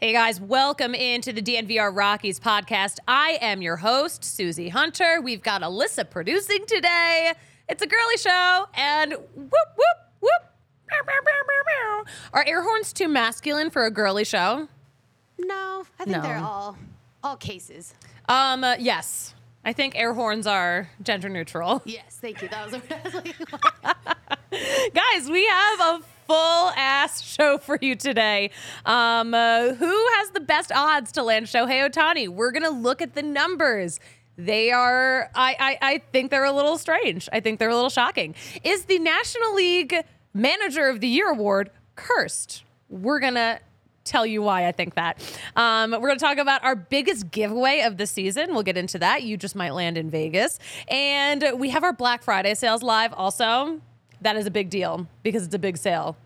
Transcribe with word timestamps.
Hey 0.00 0.12
guys, 0.12 0.40
welcome 0.40 0.94
into 0.94 1.32
the 1.32 1.42
DNVR 1.42 1.94
Rockies 1.94 2.38
podcast. 2.38 2.98
I 3.08 3.38
am 3.40 3.62
your 3.62 3.76
host, 3.76 4.22
Suzie 4.22 4.70
Hunter. 4.70 5.20
We've 5.20 5.42
got 5.42 5.62
Alyssa 5.62 6.08
producing 6.08 6.64
today. 6.66 7.32
It's 7.68 7.82
a 7.82 7.86
girly 7.86 8.16
show, 8.16 8.66
and 8.74 9.12
whoop, 9.12 9.26
whoop, 9.76 9.98
whoop. 10.20 10.30
Are 12.32 12.44
air 12.46 12.62
horns 12.62 12.92
too 12.92 13.08
masculine 13.08 13.70
for 13.70 13.86
a 13.86 13.90
girly 13.90 14.24
show? 14.24 14.68
No, 15.36 15.84
I 15.98 16.04
think 16.04 16.16
No. 16.16 16.22
they're 16.22 16.38
all 16.38 16.78
all 17.24 17.36
cases. 17.36 17.94
Um, 18.28 18.62
uh, 18.62 18.76
yes. 18.78 19.34
I 19.64 19.72
think 19.72 19.98
air 19.98 20.14
horns 20.14 20.46
are 20.46 20.88
gender 21.02 21.28
neutral. 21.28 21.82
Yes, 21.84 22.18
thank 22.20 22.40
you. 22.40 22.48
That 22.48 22.66
was, 22.70 22.74
I 22.74 23.00
was 23.04 23.14
like, 23.14 23.34
Guys, 24.94 25.28
we 25.28 25.44
have 25.46 25.80
a 25.80 26.00
full 26.28 26.70
ass 26.76 27.22
show 27.22 27.58
for 27.58 27.78
you 27.80 27.96
today. 27.96 28.50
Um, 28.84 29.32
uh, 29.32 29.72
who 29.74 30.08
has 30.16 30.30
the 30.30 30.40
best 30.40 30.70
odds 30.70 31.10
to 31.12 31.22
land 31.22 31.46
Shohei 31.46 31.88
Ohtani? 31.88 32.28
We're 32.28 32.52
gonna 32.52 32.70
look 32.70 33.00
at 33.00 33.14
the 33.14 33.22
numbers. 33.22 33.98
They 34.36 34.70
are, 34.70 35.30
I, 35.34 35.56
I, 35.58 35.78
I 35.94 35.98
think 36.12 36.30
they're 36.30 36.44
a 36.44 36.52
little 36.52 36.78
strange. 36.78 37.28
I 37.32 37.40
think 37.40 37.58
they're 37.58 37.70
a 37.70 37.74
little 37.74 37.90
shocking. 37.90 38.36
Is 38.62 38.84
the 38.84 39.00
National 39.00 39.54
League 39.54 39.94
Manager 40.32 40.88
of 40.88 41.00
the 41.00 41.08
Year 41.08 41.30
award 41.30 41.70
cursed? 41.96 42.62
We're 42.88 43.18
gonna 43.18 43.58
tell 44.04 44.24
you 44.24 44.42
why 44.42 44.66
I 44.66 44.72
think 44.72 44.94
that. 44.94 45.20
Um, 45.56 45.90
we're 45.90 45.98
going 45.98 46.18
to 46.18 46.24
talk 46.24 46.38
about 46.38 46.64
our 46.64 46.74
biggest 46.74 47.30
giveaway 47.30 47.82
of 47.82 47.98
the 47.98 48.06
season. 48.06 48.54
We'll 48.54 48.62
get 48.62 48.78
into 48.78 48.98
that. 49.00 49.22
You 49.22 49.36
just 49.36 49.54
might 49.54 49.72
land 49.72 49.98
in 49.98 50.08
Vegas. 50.08 50.58
And 50.88 51.44
we 51.56 51.68
have 51.68 51.84
our 51.84 51.92
Black 51.92 52.22
Friday 52.22 52.54
sales 52.54 52.82
live 52.82 53.12
also. 53.12 53.82
That 54.20 54.36
is 54.36 54.46
a 54.46 54.50
big 54.50 54.70
deal 54.70 55.06
because 55.22 55.44
it's 55.44 55.54
a 55.54 55.58
big 55.58 55.76
sale. 55.76 56.16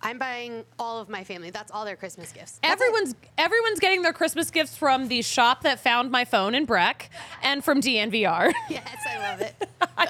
I'm 0.00 0.18
buying 0.18 0.64
all 0.78 1.00
of 1.00 1.08
my 1.08 1.24
family. 1.24 1.50
That's 1.50 1.72
all 1.72 1.84
their 1.84 1.96
Christmas 1.96 2.30
gifts. 2.32 2.60
That's 2.62 2.80
it. 2.80 2.84
Everyone's 2.84 3.14
everyone's 3.36 3.80
getting 3.80 4.02
their 4.02 4.12
Christmas 4.12 4.50
gifts 4.50 4.76
from 4.76 5.08
the 5.08 5.22
shop 5.22 5.62
that 5.62 5.80
found 5.80 6.10
my 6.12 6.24
phone 6.24 6.54
in 6.54 6.66
Breck 6.66 7.10
and 7.42 7.64
from 7.64 7.80
DNVR. 7.80 8.52
Yes, 8.70 8.86
I 9.08 9.30
love 9.30 9.40
it. 9.40 9.68
I 9.98 10.06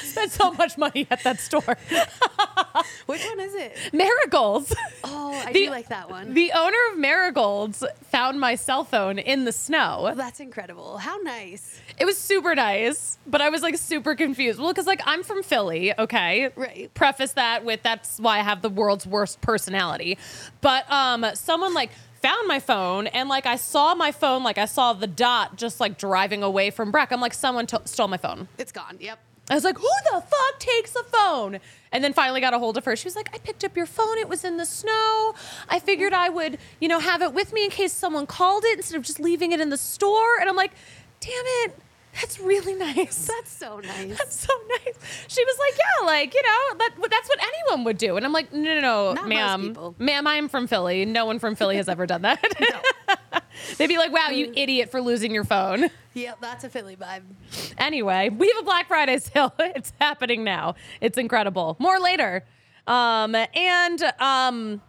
spent 0.00 0.32
so 0.32 0.52
much 0.52 0.78
money 0.78 1.06
at 1.10 1.22
that 1.24 1.40
store. 1.40 1.76
Which 3.06 3.24
one 3.24 3.40
is 3.40 3.54
it? 3.54 3.76
Marigolds. 3.92 4.74
Oh, 5.04 5.32
I 5.44 5.52
The- 5.52 5.64
do 5.66 5.70
like 5.70 5.88
that 5.88 6.08
one. 6.10 6.34
The 6.34 6.52
owner 6.52 6.76
of 6.92 6.98
Marigolds 6.98 7.84
found 8.04 8.38
my 8.40 8.54
cell 8.54 8.84
phone 8.84 9.18
in 9.18 9.44
the 9.44 9.52
snow. 9.52 10.08
Oh, 10.10 10.14
that's 10.14 10.40
incredible. 10.40 10.98
How 10.98 11.16
nice. 11.18 11.80
It 11.98 12.04
was 12.04 12.16
super 12.18 12.54
nice, 12.54 13.18
but 13.26 13.40
I 13.40 13.48
was 13.48 13.62
like 13.62 13.76
super 13.76 14.14
confused. 14.14 14.58
Well, 14.58 14.68
because 14.72 14.86
like 14.86 15.00
I'm 15.04 15.22
from 15.22 15.42
Philly, 15.42 15.92
okay? 15.98 16.50
Right. 16.56 16.92
Preface 16.94 17.32
that 17.32 17.64
with 17.64 17.82
that's 17.82 18.18
why 18.18 18.38
I 18.38 18.42
have 18.42 18.62
the 18.62 18.68
world's 18.70 19.06
worst 19.06 19.25
personality. 19.34 20.18
But 20.60 20.90
um, 20.92 21.26
someone 21.34 21.74
like 21.74 21.90
found 22.22 22.46
my 22.46 22.60
phone 22.60 23.06
and 23.08 23.28
like 23.28 23.46
I 23.46 23.56
saw 23.56 23.94
my 23.94 24.12
phone, 24.12 24.42
like 24.42 24.58
I 24.58 24.66
saw 24.66 24.92
the 24.92 25.06
dot 25.06 25.56
just 25.56 25.80
like 25.80 25.98
driving 25.98 26.42
away 26.42 26.70
from 26.70 26.90
Breck. 26.90 27.10
I'm 27.12 27.20
like, 27.20 27.34
someone 27.34 27.66
to- 27.68 27.82
stole 27.84 28.08
my 28.08 28.16
phone. 28.16 28.48
It's 28.58 28.72
gone. 28.72 28.98
Yep. 29.00 29.18
I 29.48 29.54
was 29.54 29.62
like, 29.62 29.78
who 29.78 29.88
the 30.12 30.20
fuck 30.20 30.58
takes 30.58 30.96
a 30.96 31.04
phone? 31.04 31.60
And 31.92 32.02
then 32.02 32.12
finally 32.12 32.40
got 32.40 32.52
a 32.52 32.58
hold 32.58 32.76
of 32.76 32.84
her. 32.84 32.96
She 32.96 33.06
was 33.06 33.14
like, 33.14 33.30
I 33.32 33.38
picked 33.38 33.62
up 33.62 33.76
your 33.76 33.86
phone. 33.86 34.18
It 34.18 34.28
was 34.28 34.44
in 34.44 34.56
the 34.56 34.66
snow. 34.66 35.34
I 35.68 35.78
figured 35.78 36.12
I 36.12 36.28
would, 36.28 36.58
you 36.80 36.88
know, 36.88 36.98
have 36.98 37.22
it 37.22 37.32
with 37.32 37.52
me 37.52 37.64
in 37.64 37.70
case 37.70 37.92
someone 37.92 38.26
called 38.26 38.64
it 38.64 38.78
instead 38.78 38.96
of 38.96 39.02
just 39.04 39.20
leaving 39.20 39.52
it 39.52 39.60
in 39.60 39.70
the 39.70 39.78
store. 39.78 40.40
And 40.40 40.48
I'm 40.48 40.56
like, 40.56 40.72
damn 41.20 41.30
it. 41.64 41.78
That's 42.16 42.40
really 42.40 42.74
nice. 42.74 43.26
That's 43.26 43.52
so 43.52 43.78
nice. 43.78 44.18
That's 44.18 44.40
so 44.40 44.52
nice. 44.68 44.94
She 45.28 45.44
was 45.44 45.58
like, 45.58 45.78
yeah, 45.78 46.06
like, 46.06 46.34
you 46.34 46.42
know, 46.42 46.78
that, 46.78 47.10
that's 47.10 47.28
what 47.28 47.38
anyone 47.42 47.84
would 47.84 47.98
do. 47.98 48.16
And 48.16 48.24
I'm 48.24 48.32
like, 48.32 48.52
no, 48.52 48.74
no, 48.74 48.80
no, 48.80 49.12
Not 49.12 49.28
ma'am. 49.28 49.94
Ma'am, 49.98 50.26
I'm 50.26 50.48
from 50.48 50.66
Philly. 50.66 51.04
No 51.04 51.26
one 51.26 51.38
from 51.38 51.54
Philly 51.56 51.76
has 51.76 51.88
ever 51.88 52.06
done 52.06 52.22
that. 52.22 52.42
They'd 53.76 53.86
be 53.86 53.98
like, 53.98 54.12
wow, 54.12 54.28
you 54.28 54.52
idiot 54.54 54.90
for 54.90 55.00
losing 55.00 55.32
your 55.32 55.44
phone. 55.44 55.90
Yep, 56.16 56.38
that's 56.40 56.64
a 56.64 56.70
Philly 56.70 56.96
vibe. 56.96 57.24
Anyway, 57.76 58.30
we 58.30 58.48
have 58.48 58.62
a 58.62 58.64
Black 58.64 58.88
Friday 58.88 59.18
sale. 59.18 59.52
It's 59.58 59.92
happening 60.00 60.44
now. 60.44 60.74
It's 61.02 61.18
incredible. 61.18 61.76
More 61.78 62.00
later. 62.00 62.42
Um, 62.86 63.34
and 63.34 64.02
um, 64.18 64.80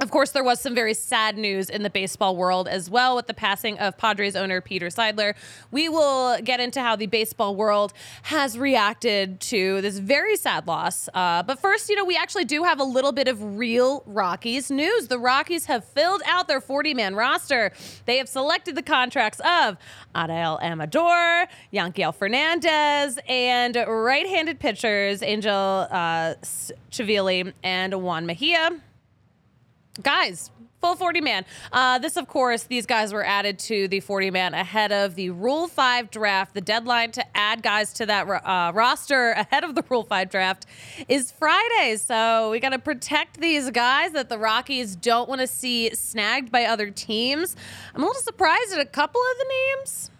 of 0.00 0.10
course, 0.10 0.32
there 0.32 0.44
was 0.44 0.60
some 0.60 0.74
very 0.74 0.92
sad 0.92 1.38
news 1.38 1.70
in 1.70 1.82
the 1.82 1.88
baseball 1.88 2.36
world 2.36 2.68
as 2.68 2.90
well 2.90 3.16
with 3.16 3.26
the 3.26 3.34
passing 3.34 3.78
of 3.78 3.96
Padres 3.96 4.36
owner 4.36 4.60
Peter 4.60 4.88
Seidler. 4.88 5.34
We 5.70 5.88
will 5.88 6.38
get 6.42 6.60
into 6.60 6.82
how 6.82 6.96
the 6.96 7.06
baseball 7.06 7.56
world 7.56 7.94
has 8.24 8.58
reacted 8.58 9.40
to 9.40 9.80
this 9.80 9.98
very 9.98 10.36
sad 10.36 10.66
loss. 10.66 11.08
Uh, 11.14 11.42
but 11.42 11.58
first, 11.58 11.88
you 11.88 11.96
know, 11.96 12.04
we 12.04 12.16
actually 12.16 12.44
do 12.44 12.62
have 12.64 12.78
a 12.78 12.84
little 12.84 13.12
bit 13.12 13.26
of 13.26 13.58
real 13.58 14.02
Rockies 14.06 14.70
news. 14.70 15.08
The 15.08 15.18
Rockies 15.18 15.64
have 15.66 15.82
filled 15.84 16.20
out 16.26 16.46
their 16.46 16.60
40 16.60 16.92
man 16.92 17.14
roster. 17.14 17.72
They 18.04 18.18
have 18.18 18.28
selected 18.28 18.74
the 18.74 18.82
contracts 18.82 19.40
of 19.40 19.78
Adael 20.14 20.62
Amador, 20.62 21.46
Yanquiel 21.72 22.14
Fernandez, 22.14 23.18
and 23.26 23.76
right 23.88 24.26
handed 24.26 24.60
pitchers 24.60 25.22
Angel 25.22 25.86
uh, 25.90 26.34
Chivilli 26.90 27.54
and 27.62 28.02
Juan 28.02 28.26
Mejia 28.26 28.82
guys 30.02 30.50
full 30.80 30.94
40 30.94 31.20
man. 31.20 31.44
Uh, 31.72 31.98
this 31.98 32.16
of 32.16 32.28
course 32.28 32.64
these 32.64 32.86
guys 32.86 33.12
were 33.12 33.24
added 33.24 33.58
to 33.58 33.88
the 33.88 34.00
40 34.00 34.30
man 34.30 34.54
ahead 34.54 34.92
of 34.92 35.14
the 35.14 35.30
rule 35.30 35.68
5 35.68 36.10
draft. 36.10 36.54
The 36.54 36.60
deadline 36.60 37.12
to 37.12 37.36
add 37.36 37.62
guys 37.62 37.92
to 37.94 38.06
that 38.06 38.28
uh, 38.28 38.72
roster 38.74 39.30
ahead 39.30 39.64
of 39.64 39.74
the 39.74 39.82
rule 39.88 40.04
5 40.04 40.30
draft 40.30 40.66
is 41.08 41.32
friday. 41.32 41.96
So 41.96 42.50
we 42.50 42.60
got 42.60 42.70
to 42.70 42.78
protect 42.78 43.40
these 43.40 43.70
guys 43.70 44.12
that 44.12 44.28
the 44.28 44.38
rockies 44.38 44.96
don't 44.96 45.28
want 45.28 45.40
to 45.40 45.46
see 45.46 45.94
snagged 45.94 46.52
by 46.52 46.64
other 46.64 46.90
teams. 46.90 47.56
I'm 47.94 48.02
a 48.02 48.06
little 48.06 48.22
surprised 48.22 48.72
at 48.72 48.80
a 48.80 48.86
couple 48.86 49.20
of 49.20 49.38
the 49.38 49.46
names 49.48 50.10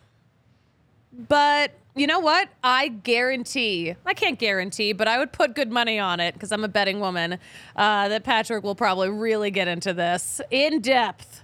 but 1.28 1.72
you 1.96 2.06
know 2.06 2.20
what? 2.20 2.48
I 2.62 2.88
guarantee, 2.88 3.94
I 4.04 4.12
can't 4.12 4.38
guarantee, 4.38 4.92
but 4.92 5.08
I 5.08 5.18
would 5.18 5.32
put 5.32 5.54
good 5.54 5.72
money 5.72 5.98
on 5.98 6.20
it 6.20 6.34
because 6.34 6.52
I'm 6.52 6.62
a 6.62 6.68
betting 6.68 7.00
woman 7.00 7.38
uh, 7.74 8.08
that 8.08 8.22
Patrick 8.22 8.62
will 8.62 8.74
probably 8.74 9.08
really 9.08 9.50
get 9.50 9.66
into 9.66 9.94
this 9.94 10.40
in 10.50 10.80
depth. 10.82 11.42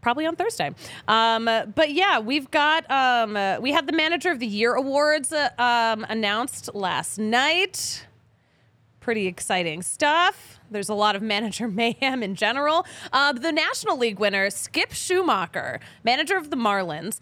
Probably 0.00 0.24
on 0.24 0.36
Thursday. 0.36 0.70
Um, 1.08 1.44
but 1.44 1.92
yeah, 1.92 2.20
we've 2.20 2.50
got, 2.50 2.90
um, 2.90 3.36
uh, 3.36 3.58
we 3.60 3.72
had 3.72 3.86
the 3.86 3.92
Manager 3.92 4.30
of 4.30 4.38
the 4.38 4.46
Year 4.46 4.74
awards 4.74 5.32
uh, 5.32 5.50
um, 5.58 6.06
announced 6.08 6.72
last 6.72 7.18
night 7.18 8.06
pretty 9.00 9.26
exciting 9.26 9.82
stuff. 9.82 10.60
There's 10.70 10.88
a 10.88 10.94
lot 10.94 11.16
of 11.16 11.22
manager 11.34 11.66
mayhem 11.66 12.22
in 12.22 12.34
general. 12.34 12.86
Uh, 13.12 13.32
the 13.32 13.50
National 13.50 13.98
League 13.98 14.18
winner, 14.18 14.50
Skip 14.50 14.90
Schumaker, 14.90 15.80
manager 16.04 16.36
of 16.36 16.50
the 16.50 16.56
Marlins. 16.56 17.18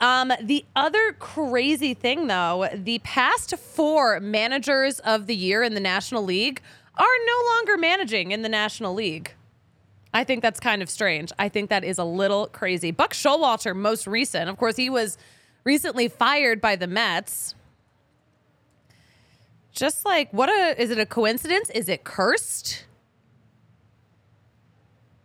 Um, 0.00 0.32
the 0.40 0.64
other 0.74 1.12
crazy 1.18 1.92
thing, 1.92 2.26
though, 2.26 2.68
the 2.72 3.00
past 3.00 3.56
four 3.58 4.18
managers 4.18 4.98
of 5.00 5.26
the 5.26 5.36
year 5.36 5.62
in 5.62 5.74
the 5.74 5.80
National 5.80 6.22
League 6.22 6.62
are 6.96 7.04
no 7.04 7.54
longer 7.54 7.76
managing 7.76 8.30
in 8.30 8.42
the 8.42 8.48
National 8.48 8.94
League. 8.94 9.34
I 10.12 10.24
think 10.24 10.42
that's 10.42 10.58
kind 10.58 10.82
of 10.82 10.90
strange. 10.90 11.32
I 11.38 11.48
think 11.48 11.70
that 11.70 11.84
is 11.84 11.98
a 11.98 12.04
little 12.04 12.46
crazy. 12.48 12.90
Buck 12.90 13.12
Showalter, 13.12 13.76
most 13.76 14.06
recent, 14.06 14.48
of 14.48 14.56
course, 14.56 14.76
he 14.76 14.90
was 14.90 15.18
recently 15.64 16.08
fired 16.08 16.60
by 16.60 16.76
the 16.76 16.86
Mets. 16.86 17.54
Just 19.72 20.04
like, 20.04 20.32
what 20.32 20.48
a, 20.48 20.80
is 20.80 20.90
it 20.90 20.98
a 20.98 21.06
coincidence? 21.06 21.70
Is 21.70 21.88
it 21.88 22.04
cursed? 22.04 22.84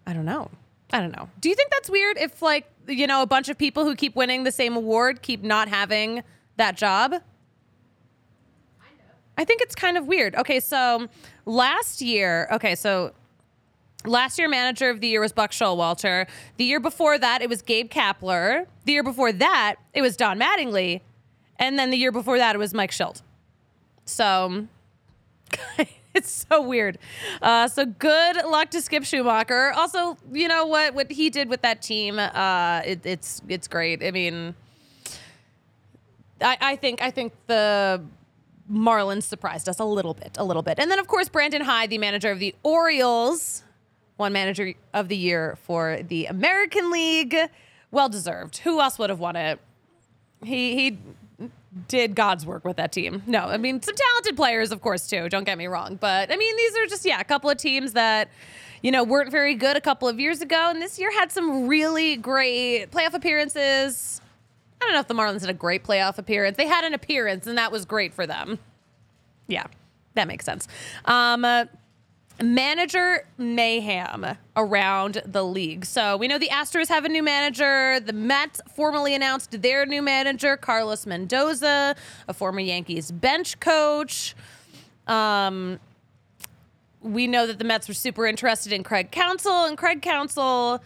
I 0.05 0.13
don't 0.13 0.25
know. 0.25 0.51
I 0.91 0.99
don't 0.99 1.11
know. 1.11 1.29
Do 1.39 1.49
you 1.49 1.55
think 1.55 1.71
that's 1.71 1.89
weird 1.89 2.17
if 2.17 2.41
like, 2.41 2.69
you 2.87 3.07
know, 3.07 3.21
a 3.21 3.25
bunch 3.25 3.49
of 3.49 3.57
people 3.57 3.85
who 3.85 3.95
keep 3.95 4.15
winning 4.15 4.43
the 4.43 4.51
same 4.51 4.75
award 4.75 5.21
keep 5.21 5.43
not 5.43 5.67
having 5.67 6.23
that 6.57 6.77
job? 6.77 7.15
I 9.37 9.43
think 9.43 9.61
it's 9.61 9.75
kind 9.75 9.97
of 9.97 10.07
weird. 10.07 10.35
Okay, 10.35 10.59
so 10.59 11.07
last 11.45 12.01
year, 12.01 12.47
okay, 12.53 12.75
so 12.75 13.11
last 14.05 14.39
year 14.39 14.47
manager 14.47 14.89
of 14.89 15.01
the 15.01 15.07
year 15.07 15.19
was 15.19 15.33
Buck 15.33 15.51
Showalter. 15.51 16.27
The 16.57 16.63
year 16.63 16.79
before 16.79 17.17
that, 17.17 17.41
it 17.41 17.49
was 17.49 17.61
Gabe 17.61 17.89
Kapler. 17.89 18.65
The 18.85 18.93
year 18.93 19.03
before 19.03 19.33
that, 19.33 19.75
it 19.93 20.01
was 20.01 20.15
Don 20.15 20.39
Mattingly. 20.39 21.01
And 21.57 21.77
then 21.77 21.89
the 21.89 21.97
year 21.97 22.11
before 22.11 22.37
that, 22.37 22.55
it 22.55 22.59
was 22.59 22.73
Mike 22.73 22.91
Shildt. 22.91 23.21
So 24.05 24.67
it's 26.17 26.45
so 26.49 26.61
weird. 26.61 26.97
Uh, 27.41 27.67
so 27.67 27.85
good 27.85 28.37
luck 28.45 28.69
to 28.71 28.81
Skip 28.81 29.03
Schumaker. 29.03 29.75
Also, 29.75 30.17
you 30.31 30.47
know 30.47 30.65
what 30.65 30.93
what 30.93 31.11
he 31.11 31.29
did 31.29 31.49
with 31.49 31.61
that 31.61 31.81
team, 31.81 32.17
uh, 32.17 32.81
it, 32.85 33.05
it's 33.05 33.41
it's 33.49 33.67
great. 33.67 34.01
I 34.01 34.11
mean, 34.11 34.55
I, 36.41 36.57
I 36.61 36.75
think 36.77 37.01
I 37.01 37.11
think 37.11 37.33
the 37.47 38.01
Marlins 38.71 39.23
surprised 39.23 39.67
us 39.67 39.79
a 39.79 39.85
little 39.85 40.13
bit, 40.13 40.37
a 40.39 40.43
little 40.43 40.63
bit. 40.63 40.79
And 40.79 40.89
then 40.89 40.99
of 40.99 41.07
course 41.07 41.27
Brandon 41.27 41.61
Hyde, 41.61 41.89
the 41.89 41.97
manager 41.97 42.31
of 42.31 42.39
the 42.39 42.55
Orioles, 42.63 43.63
won 44.17 44.31
manager 44.31 44.73
of 44.93 45.09
the 45.09 45.17
year 45.17 45.57
for 45.63 45.99
the 46.01 46.27
American 46.27 46.91
League. 46.91 47.35
Well 47.91 48.07
deserved. 48.07 48.59
Who 48.59 48.79
else 48.79 48.97
would 48.97 49.09
have 49.09 49.19
won 49.19 49.35
it? 49.35 49.59
He 50.43 50.75
he 50.75 50.97
did 51.87 52.15
God's 52.15 52.45
work 52.45 52.63
with 52.65 52.77
that 52.77 52.91
team. 52.91 53.23
No, 53.27 53.39
I 53.39 53.57
mean 53.57 53.81
some 53.81 53.95
talented 53.95 54.35
players, 54.35 54.71
of 54.71 54.81
course, 54.81 55.07
too. 55.07 55.29
Don't 55.29 55.43
get 55.43 55.57
me 55.57 55.67
wrong, 55.67 55.95
but 55.95 56.31
I 56.31 56.37
mean 56.37 56.55
these 56.55 56.77
are 56.77 56.85
just 56.85 57.05
yeah 57.05 57.19
a 57.19 57.23
couple 57.23 57.49
of 57.49 57.57
teams 57.57 57.93
that 57.93 58.29
you 58.81 58.91
know 58.91 59.03
weren't 59.03 59.31
very 59.31 59.55
good 59.55 59.75
a 59.75 59.81
couple 59.81 60.07
of 60.07 60.19
years 60.19 60.41
ago, 60.41 60.69
and 60.69 60.81
this 60.81 60.99
year 60.99 61.11
had 61.11 61.31
some 61.31 61.67
really 61.67 62.15
great 62.15 62.91
playoff 62.91 63.13
appearances. 63.13 64.21
I 64.81 64.85
don't 64.85 64.93
know 64.93 64.99
if 64.99 65.07
the 65.07 65.13
Marlins 65.13 65.41
had 65.41 65.49
a 65.49 65.53
great 65.53 65.83
playoff 65.83 66.17
appearance. 66.17 66.57
They 66.57 66.67
had 66.67 66.83
an 66.83 66.93
appearance, 66.93 67.47
and 67.47 67.57
that 67.57 67.71
was 67.71 67.85
great 67.85 68.13
for 68.13 68.27
them. 68.27 68.59
Yeah, 69.47 69.65
that 70.13 70.27
makes 70.27 70.45
sense. 70.45 70.67
Um, 71.05 71.45
uh, 71.45 71.65
manager 72.41 73.27
mayhem 73.37 74.37
around 74.55 75.21
the 75.25 75.43
league. 75.43 75.85
So 75.85 76.17
we 76.17 76.27
know 76.27 76.37
the 76.37 76.49
Astros 76.49 76.87
have 76.89 77.05
a 77.05 77.09
new 77.09 77.23
manager. 77.23 77.99
The 77.99 78.13
Mets 78.13 78.61
formally 78.73 79.15
announced 79.15 79.61
their 79.61 79.85
new 79.85 80.01
manager, 80.01 80.57
Carlos 80.57 81.05
Mendoza, 81.05 81.95
a 82.27 82.33
former 82.33 82.59
Yankees 82.59 83.11
bench 83.11 83.59
coach. 83.59 84.35
Um, 85.07 85.79
we 87.01 87.27
know 87.27 87.45
that 87.47 87.59
the 87.59 87.65
Mets 87.65 87.87
were 87.87 87.93
super 87.93 88.25
interested 88.25 88.73
in 88.73 88.83
Craig 88.83 89.11
Counsell, 89.11 89.65
and 89.65 89.77
Craig 89.77 90.01
Counsell 90.01 90.81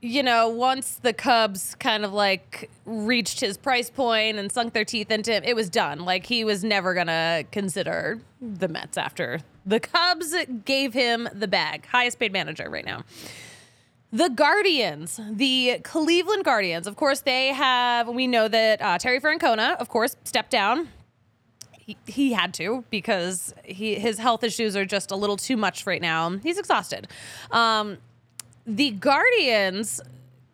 you 0.00 0.22
know, 0.22 0.48
once 0.48 1.00
the 1.02 1.12
Cubs 1.12 1.74
kind 1.74 2.04
of 2.04 2.12
like 2.12 2.70
reached 2.84 3.40
his 3.40 3.56
price 3.56 3.90
point 3.90 4.38
and 4.38 4.50
sunk 4.50 4.72
their 4.72 4.84
teeth 4.84 5.10
into 5.10 5.32
him, 5.32 5.42
it 5.44 5.56
was 5.56 5.68
done. 5.68 6.04
Like 6.04 6.26
he 6.26 6.44
was 6.44 6.62
never 6.62 6.94
gonna 6.94 7.44
consider 7.50 8.20
the 8.40 8.68
Mets 8.68 8.96
after 8.96 9.40
the 9.68 9.80
Cubs 9.80 10.34
gave 10.64 10.94
him 10.94 11.28
the 11.32 11.46
bag. 11.46 11.86
Highest 11.86 12.18
paid 12.18 12.32
manager 12.32 12.68
right 12.70 12.84
now. 12.84 13.04
The 14.10 14.30
Guardians, 14.30 15.20
the 15.30 15.80
Cleveland 15.84 16.44
Guardians, 16.44 16.86
of 16.86 16.96
course, 16.96 17.20
they 17.20 17.48
have, 17.48 18.08
we 18.08 18.26
know 18.26 18.48
that 18.48 18.80
uh, 18.80 18.96
Terry 18.96 19.20
Francona, 19.20 19.76
of 19.76 19.90
course, 19.90 20.16
stepped 20.24 20.50
down. 20.50 20.88
He, 21.72 21.98
he 22.06 22.32
had 22.32 22.54
to 22.54 22.84
because 22.88 23.52
he, 23.64 23.96
his 23.96 24.18
health 24.18 24.42
issues 24.42 24.74
are 24.76 24.86
just 24.86 25.10
a 25.10 25.16
little 25.16 25.36
too 25.36 25.58
much 25.58 25.86
right 25.86 26.00
now. 26.00 26.30
He's 26.38 26.58
exhausted. 26.58 27.08
Um, 27.50 27.98
the 28.66 28.92
Guardians 28.92 30.00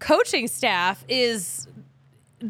coaching 0.00 0.49
staff 0.49 1.05
is 1.08 1.69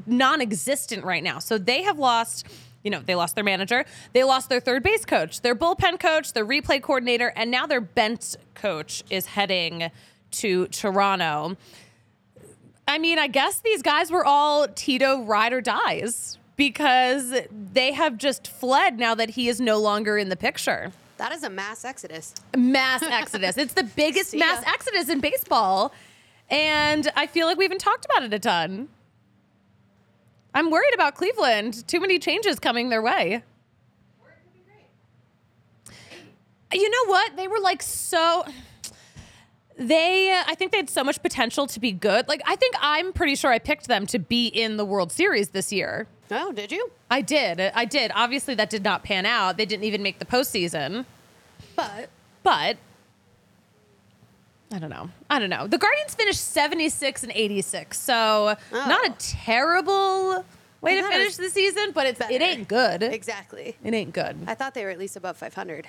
non-existent 0.06 1.04
right 1.04 1.22
now. 1.22 1.38
So 1.38 1.58
they 1.58 1.82
have 1.82 1.98
lost, 1.98 2.46
you 2.84 2.90
know, 2.90 3.00
they 3.00 3.16
lost 3.16 3.34
their 3.34 3.42
manager, 3.42 3.84
they 4.12 4.22
lost 4.22 4.48
their 4.48 4.60
third 4.60 4.82
base 4.82 5.04
coach, 5.04 5.40
their 5.40 5.56
bullpen 5.56 5.98
coach, 5.98 6.32
their 6.34 6.46
replay 6.46 6.80
coordinator, 6.80 7.32
and 7.34 7.50
now 7.50 7.66
their 7.66 7.80
bench 7.80 8.36
coach 8.54 9.02
is 9.10 9.26
heading 9.26 9.90
to 10.30 10.66
Toronto. 10.68 11.56
I 12.86 12.98
mean, 12.98 13.18
I 13.18 13.26
guess 13.26 13.60
these 13.60 13.82
guys 13.82 14.10
were 14.10 14.24
all 14.24 14.68
Tito 14.68 15.22
ride 15.22 15.52
or 15.52 15.60
dies 15.60 16.38
because 16.56 17.34
they 17.72 17.92
have 17.92 18.18
just 18.18 18.46
fled 18.46 18.98
now 18.98 19.14
that 19.14 19.30
he 19.30 19.48
is 19.48 19.60
no 19.60 19.78
longer 19.78 20.18
in 20.18 20.28
the 20.28 20.36
picture. 20.36 20.92
That 21.16 21.32
is 21.32 21.42
a 21.42 21.50
mass 21.50 21.84
exodus. 21.84 22.34
Mass 22.56 23.02
exodus. 23.10 23.56
It's 23.56 23.74
the 23.74 23.84
biggest 23.84 24.36
mass 24.36 24.62
exodus 24.66 25.08
in 25.08 25.20
baseball. 25.20 25.92
And 26.50 27.10
I 27.16 27.26
feel 27.26 27.46
like 27.46 27.56
we 27.56 27.64
haven't 27.64 27.80
talked 27.80 28.04
about 28.04 28.22
it 28.22 28.34
a 28.34 28.38
ton. 28.38 28.88
I'm 30.54 30.70
worried 30.70 30.94
about 30.94 31.16
Cleveland. 31.16 31.86
Too 31.88 32.00
many 32.00 32.18
changes 32.18 32.58
coming 32.58 32.88
their 32.88 33.02
way. 33.02 33.42
You 36.72 36.90
know 36.90 37.10
what? 37.10 37.36
They 37.36 37.46
were 37.48 37.60
like 37.60 37.82
so. 37.82 38.44
They, 39.76 40.32
I 40.32 40.54
think 40.54 40.70
they 40.70 40.78
had 40.78 40.90
so 40.90 41.02
much 41.02 41.20
potential 41.22 41.66
to 41.66 41.80
be 41.80 41.90
good. 41.90 42.28
Like, 42.28 42.42
I 42.46 42.54
think 42.56 42.74
I'm 42.80 43.12
pretty 43.12 43.34
sure 43.34 43.50
I 43.50 43.58
picked 43.58 43.88
them 43.88 44.06
to 44.06 44.18
be 44.20 44.46
in 44.46 44.76
the 44.76 44.84
World 44.84 45.10
Series 45.10 45.48
this 45.48 45.72
year. 45.72 46.06
Oh, 46.30 46.52
did 46.52 46.70
you? 46.70 46.90
I 47.10 47.20
did. 47.20 47.60
I 47.60 47.84
did. 47.84 48.12
Obviously, 48.14 48.54
that 48.54 48.70
did 48.70 48.84
not 48.84 49.02
pan 49.02 49.26
out. 49.26 49.56
They 49.56 49.66
didn't 49.66 49.84
even 49.84 50.02
make 50.02 50.20
the 50.20 50.24
postseason. 50.24 51.04
But 51.76 52.08
But 52.44 52.76
I 54.74 54.80
don't 54.80 54.90
know. 54.90 55.08
I 55.30 55.38
don't 55.38 55.50
know. 55.50 55.68
The 55.68 55.78
Guardians 55.78 56.16
finished 56.16 56.40
76 56.40 57.22
and 57.22 57.30
86. 57.32 57.96
So 57.96 58.56
oh. 58.56 58.56
not 58.72 59.06
a 59.06 59.14
terrible 59.20 60.44
way 60.80 61.00
to 61.00 61.08
finish 61.08 61.36
the 61.36 61.48
season, 61.48 61.92
but 61.94 62.08
it's 62.08 62.20
it 62.20 62.42
ain't 62.42 62.66
good. 62.66 63.04
exactly. 63.04 63.76
It 63.84 63.94
ain't 63.94 64.12
good. 64.12 64.36
I 64.48 64.56
thought 64.56 64.74
they 64.74 64.84
were 64.84 64.90
at 64.90 64.98
least 64.98 65.14
above 65.14 65.36
500. 65.36 65.86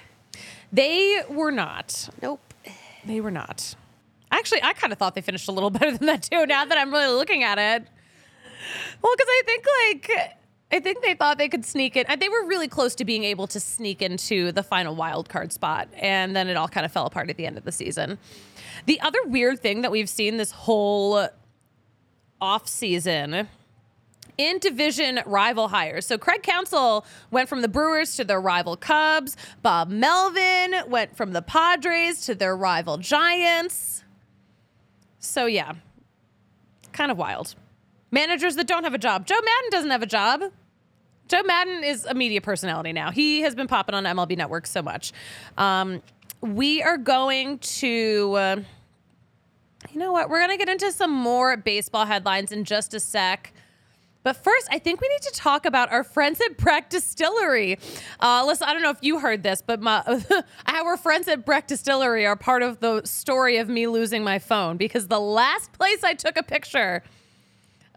They 0.71 1.23
were 1.27 1.49
not. 1.49 2.09
Nope. 2.21 2.53
They 3.03 3.21
were 3.21 3.31
not. 3.31 3.75
Actually, 4.29 4.61
I 4.61 4.73
kind 4.73 4.93
of 4.93 4.99
thought 4.99 5.15
they 5.15 5.21
finished 5.21 5.47
a 5.47 5.51
little 5.51 5.69
better 5.71 5.97
than 5.97 6.05
that 6.05 6.21
too. 6.21 6.45
Now 6.45 6.65
that 6.65 6.77
I'm 6.77 6.93
really 6.93 7.15
looking 7.15 7.43
at 7.43 7.57
it, 7.57 7.87
well, 9.01 9.13
because 9.15 9.27
I 9.27 9.41
think 9.47 9.65
like 9.81 10.37
I 10.71 10.79
think 10.79 11.01
they 11.01 11.13
thought 11.13 11.37
they 11.37 11.49
could 11.49 11.65
sneak 11.65 11.95
it. 11.95 12.07
They 12.19 12.29
were 12.29 12.45
really 12.45 12.67
close 12.67 12.95
to 12.95 13.05
being 13.05 13.23
able 13.23 13.47
to 13.47 13.59
sneak 13.59 14.01
into 14.01 14.51
the 14.51 14.63
final 14.63 14.95
wild 14.95 15.29
card 15.29 15.53
spot, 15.53 15.87
and 15.95 16.35
then 16.35 16.47
it 16.47 16.57
all 16.57 16.67
kind 16.67 16.85
of 16.85 16.91
fell 16.91 17.05
apart 17.05 17.29
at 17.29 17.37
the 17.37 17.45
end 17.45 17.57
of 17.57 17.63
the 17.63 17.71
season. 17.71 18.17
The 18.85 18.99
other 19.01 19.19
weird 19.25 19.59
thing 19.59 19.81
that 19.81 19.91
we've 19.91 20.09
seen 20.09 20.37
this 20.37 20.51
whole 20.51 21.27
off 22.41 22.67
season 22.67 23.47
in 24.37 24.59
division 24.59 25.19
rival 25.25 25.67
hires. 25.69 26.05
So 26.05 26.17
Craig 26.17 26.43
Counsell 26.43 27.05
went 27.31 27.49
from 27.49 27.61
the 27.61 27.67
Brewers 27.67 28.15
to 28.17 28.23
their 28.23 28.41
rival 28.41 28.75
Cubs. 28.75 29.37
Bob 29.61 29.89
Melvin 29.89 30.75
went 30.87 31.15
from 31.15 31.33
the 31.33 31.41
Padres 31.41 32.25
to 32.25 32.35
their 32.35 32.55
rival 32.55 32.97
Giants. 32.97 34.03
So 35.19 35.45
yeah, 35.45 35.73
kind 36.91 37.11
of 37.11 37.17
wild. 37.17 37.55
Managers 38.11 38.55
that 38.55 38.67
don't 38.67 38.83
have 38.83 38.93
a 38.93 38.99
job. 38.99 39.25
Joe 39.25 39.35
Maddon 39.35 39.69
doesn't 39.71 39.91
have 39.91 40.03
a 40.03 40.07
job. 40.07 40.43
Joe 41.27 41.41
Maddon 41.43 41.83
is 41.83 42.05
a 42.05 42.13
media 42.13 42.39
personality 42.39 42.93
now. 42.93 43.11
He 43.11 43.41
has 43.41 43.55
been 43.55 43.67
popping 43.67 43.95
on 43.95 44.03
MLB 44.03 44.37
Network 44.37 44.67
so 44.67 44.81
much. 44.83 45.11
Um, 45.57 46.03
we 46.41 46.83
are 46.83 46.97
going 46.97 47.57
to. 47.59 48.33
Uh, 48.37 48.55
you 49.95 49.99
know 49.99 50.11
what? 50.11 50.29
We're 50.29 50.39
going 50.39 50.51
to 50.51 50.57
get 50.57 50.67
into 50.67 50.91
some 50.91 51.11
more 51.11 51.55
baseball 51.55 52.05
headlines 52.05 52.51
in 52.51 52.65
just 52.65 52.93
a 52.93 52.99
sec. 52.99 53.53
But 54.23 54.35
first, 54.35 54.67
I 54.69 54.77
think 54.77 54.99
we 54.99 55.07
need 55.07 55.21
to 55.21 55.31
talk 55.31 55.65
about 55.65 55.89
our 55.91 56.03
friends 56.03 56.41
at 56.41 56.57
Breck 56.57 56.89
Distillery. 56.89 57.79
Uh, 58.19 58.43
listen, 58.45 58.67
I 58.67 58.73
don't 58.73 58.81
know 58.81 58.89
if 58.89 58.97
you 59.01 59.19
heard 59.19 59.43
this, 59.43 59.61
but 59.65 59.81
my, 59.81 60.03
our 60.67 60.97
friends 60.97 61.29
at 61.29 61.45
Breck 61.45 61.67
Distillery 61.67 62.25
are 62.25 62.35
part 62.35 62.61
of 62.61 62.81
the 62.81 63.03
story 63.05 63.57
of 63.57 63.69
me 63.69 63.87
losing 63.87 64.23
my 64.23 64.37
phone 64.37 64.75
because 64.77 65.07
the 65.07 65.19
last 65.19 65.71
place 65.71 66.03
I 66.03 66.13
took 66.13 66.37
a 66.37 66.43
picture 66.43 67.01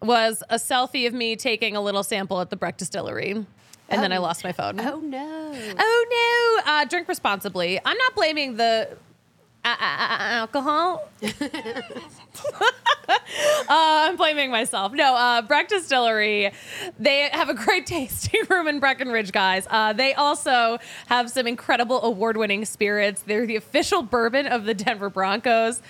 was 0.00 0.44
a 0.50 0.56
selfie 0.56 1.08
of 1.08 1.14
me 1.14 1.34
taking 1.34 1.74
a 1.74 1.80
little 1.80 2.04
sample 2.04 2.40
at 2.40 2.50
the 2.50 2.56
Breck 2.56 2.76
Distillery. 2.76 3.44
And 3.88 4.02
then 4.02 4.12
I 4.12 4.18
lost 4.18 4.44
my 4.44 4.52
phone. 4.52 4.78
Oh 4.80 5.00
no. 5.00 5.52
Oh 5.78 6.62
no! 6.66 6.72
Uh, 6.72 6.84
drink 6.84 7.08
responsibly. 7.08 7.80
I'm 7.82 7.96
not 7.96 8.14
blaming 8.14 8.56
the 8.56 8.98
alcohol. 9.64 11.08
uh, 11.22 12.68
I'm 13.68 14.16
blaming 14.16 14.50
myself. 14.50 14.92
No, 14.92 15.14
uh, 15.14 15.42
Breck 15.42 15.68
Distillery. 15.68 16.52
They 16.98 17.28
have 17.32 17.48
a 17.48 17.54
great 17.54 17.86
tasting 17.86 18.42
room 18.48 18.68
in 18.68 18.80
Breckenridge, 18.80 19.32
guys. 19.32 19.66
Uh, 19.70 19.92
they 19.92 20.14
also 20.14 20.78
have 21.06 21.30
some 21.30 21.46
incredible 21.46 22.02
award-winning 22.02 22.64
spirits. 22.64 23.22
They're 23.22 23.46
the 23.46 23.56
official 23.56 24.02
bourbon 24.02 24.46
of 24.46 24.64
the 24.64 24.74
Denver 24.74 25.10
Broncos. 25.10 25.82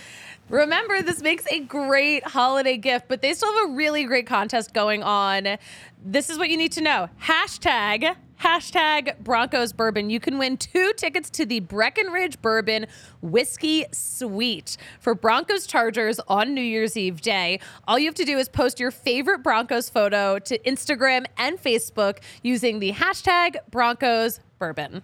Remember, 0.49 1.03
this 1.03 1.21
makes 1.21 1.47
a 1.51 1.61
great 1.61 2.27
holiday 2.27 2.79
gift, 2.79 3.07
but 3.09 3.21
they 3.21 3.35
still 3.35 3.53
have 3.53 3.71
a 3.71 3.73
really 3.75 4.05
great 4.05 4.27
contest 4.27 4.73
going 4.73 5.03
on. 5.03 5.59
This 6.03 6.31
is 6.31 6.39
what 6.39 6.49
you 6.49 6.57
need 6.57 6.73
to 6.73 6.81
know. 6.81 7.11
Hashtag 7.23 8.17
hashtag 8.41 9.19
Broncos 9.19 9.73
Bourbon. 9.73 10.11
You 10.11 10.21
can 10.21 10.39
win 10.39 10.57
two 10.57 10.93
tickets 10.97 11.31
to 11.31 11.47
the 11.47 11.61
Breckenridge 11.61 12.41
Bourbon 12.41 12.87
Whiskey 13.21 13.85
Suite 13.93 14.77
for 15.01 15.15
Broncos 15.15 15.67
Chargers 15.67 16.21
on 16.29 16.55
New 16.55 16.63
Year's 16.63 16.97
Eve 16.97 17.21
day. 17.21 17.61
All 17.87 17.99
you 17.99 18.07
have 18.07 18.15
to 18.17 18.25
do 18.25 18.39
is 18.39 18.49
post 18.49 18.79
your 18.79 18.91
favorite 18.91 19.43
Broncos 19.43 19.89
photo 19.89 20.39
to 20.39 20.59
Instagram 20.61 21.27
and 21.37 21.59
Facebook 21.59 22.19
using 22.43 22.79
the 22.79 22.93
hashtag 22.93 23.57
Broncos 23.71 24.41
Bourbon. 24.59 25.03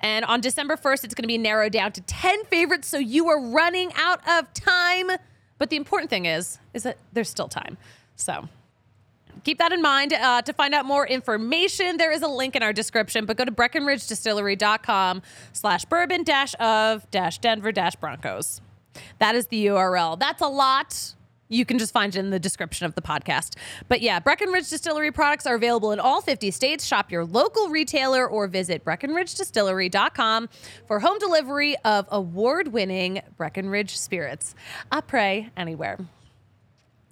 And 0.00 0.24
on 0.24 0.40
December 0.40 0.76
1st, 0.76 1.04
it's 1.04 1.14
going 1.14 1.24
to 1.24 1.28
be 1.28 1.38
narrowed 1.38 1.72
down 1.72 1.92
to 1.92 2.00
10 2.00 2.44
favorites. 2.44 2.88
So 2.88 2.98
you 2.98 3.28
are 3.28 3.40
running 3.40 3.90
out 3.96 4.20
of 4.28 4.52
time. 4.54 5.10
But 5.58 5.70
the 5.70 5.76
important 5.76 6.10
thing 6.10 6.26
is, 6.26 6.58
is 6.72 6.84
that 6.84 6.98
there's 7.12 7.28
still 7.28 7.48
time. 7.48 7.78
So 8.14 8.48
keep 9.44 9.58
that 9.58 9.72
in 9.72 9.82
mind. 9.82 10.12
Uh, 10.12 10.42
to 10.42 10.52
find 10.52 10.74
out 10.74 10.84
more 10.84 11.06
information, 11.06 11.96
there 11.96 12.12
is 12.12 12.22
a 12.22 12.28
link 12.28 12.56
in 12.56 12.62
our 12.62 12.72
description, 12.72 13.26
but 13.26 13.36
go 13.36 13.44
to 13.44 13.52
breckenridgedistillery.com 13.52 15.22
slash 15.52 15.84
bourbon 15.84 16.24
dash 16.24 16.54
of 16.60 17.10
dash 17.10 17.38
Denver 17.38 17.72
dash 17.72 17.96
Broncos. 17.96 18.60
That 19.18 19.34
is 19.34 19.46
the 19.46 19.66
URL. 19.66 20.18
That's 20.18 20.42
a 20.42 20.48
lot. 20.48 21.14
You 21.48 21.64
can 21.64 21.78
just 21.78 21.92
find 21.92 22.14
it 22.14 22.18
in 22.18 22.30
the 22.30 22.38
description 22.38 22.84
of 22.86 22.94
the 22.94 23.00
podcast. 23.00 23.56
But 23.88 24.02
yeah, 24.02 24.20
Breckenridge 24.20 24.68
Distillery 24.68 25.10
products 25.10 25.46
are 25.46 25.54
available 25.54 25.92
in 25.92 26.00
all 26.00 26.20
50 26.20 26.50
states. 26.50 26.84
Shop 26.84 27.10
your 27.10 27.24
local 27.24 27.68
retailer 27.68 28.28
or 28.28 28.46
visit 28.48 28.84
breckenridgedistillery.com 28.84 30.48
for 30.86 31.00
home 31.00 31.18
delivery 31.18 31.76
of 31.84 32.06
award 32.10 32.68
winning 32.68 33.22
Breckenridge 33.36 33.96
spirits. 33.96 34.54
I 34.92 35.00
pray 35.00 35.50
anywhere. 35.56 35.98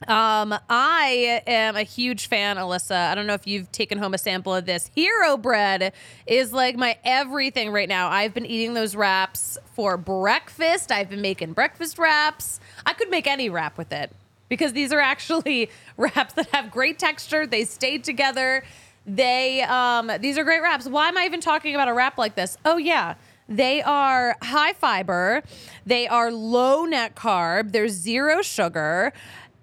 Um, 0.07 0.55
I 0.69 1.43
am 1.47 1.75
a 1.75 1.83
huge 1.83 2.29
fan, 2.29 2.57
Alyssa. 2.57 3.11
I 3.11 3.15
don't 3.15 3.27
know 3.27 3.33
if 3.33 3.47
you've 3.47 3.73
taken 3.73 3.97
home 3.97 4.13
a 4.13 4.19
sample 4.19 4.55
of 4.55 4.67
this. 4.67 4.91
Hero 4.95 5.39
bread 5.39 5.95
is 6.27 6.53
like 6.53 6.77
my 6.77 6.99
everything 7.03 7.73
right 7.73 7.89
now. 7.89 8.09
I've 8.09 8.35
been 8.35 8.45
eating 8.45 8.75
those 8.75 8.95
wraps 8.95 9.57
for 9.75 9.97
breakfast. 9.97 10.93
I've 10.93 11.09
been 11.09 11.23
making 11.23 11.55
breakfast 11.55 11.99
wraps. 11.99 12.61
I 12.85 12.93
could 12.93 13.09
make 13.09 13.27
any 13.27 13.49
wrap 13.49 13.79
with 13.79 13.91
it 13.91 14.13
because 14.51 14.75
these 14.75 14.93
are 14.93 15.01
actually 15.01 15.71
wraps 15.97 16.35
that 16.35 16.49
have 16.51 16.71
great 16.71 16.99
texture. 16.99 17.47
They 17.47 17.65
stay 17.65 17.97
together. 17.97 18.65
They 19.07 19.63
um 19.63 20.11
these 20.21 20.37
are 20.37 20.45
great 20.45 20.61
wraps. 20.61 20.87
Why 20.87 21.09
am 21.09 21.17
I 21.17 21.25
even 21.25 21.41
talking 21.41 21.75
about 21.75 21.89
a 21.89 21.95
wrap 21.95 22.19
like 22.19 22.35
this? 22.35 22.59
Oh 22.67 22.77
yeah. 22.77 23.15
They 23.49 23.81
are 23.81 24.37
high 24.43 24.73
fiber. 24.73 25.43
They 25.87 26.09
are 26.09 26.33
low 26.33 26.85
net 26.85 27.15
carb. 27.15 27.71
There's 27.71 27.93
zero 27.93 28.43
sugar 28.43 29.13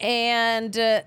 and 0.04 0.78
uh, 0.78 1.02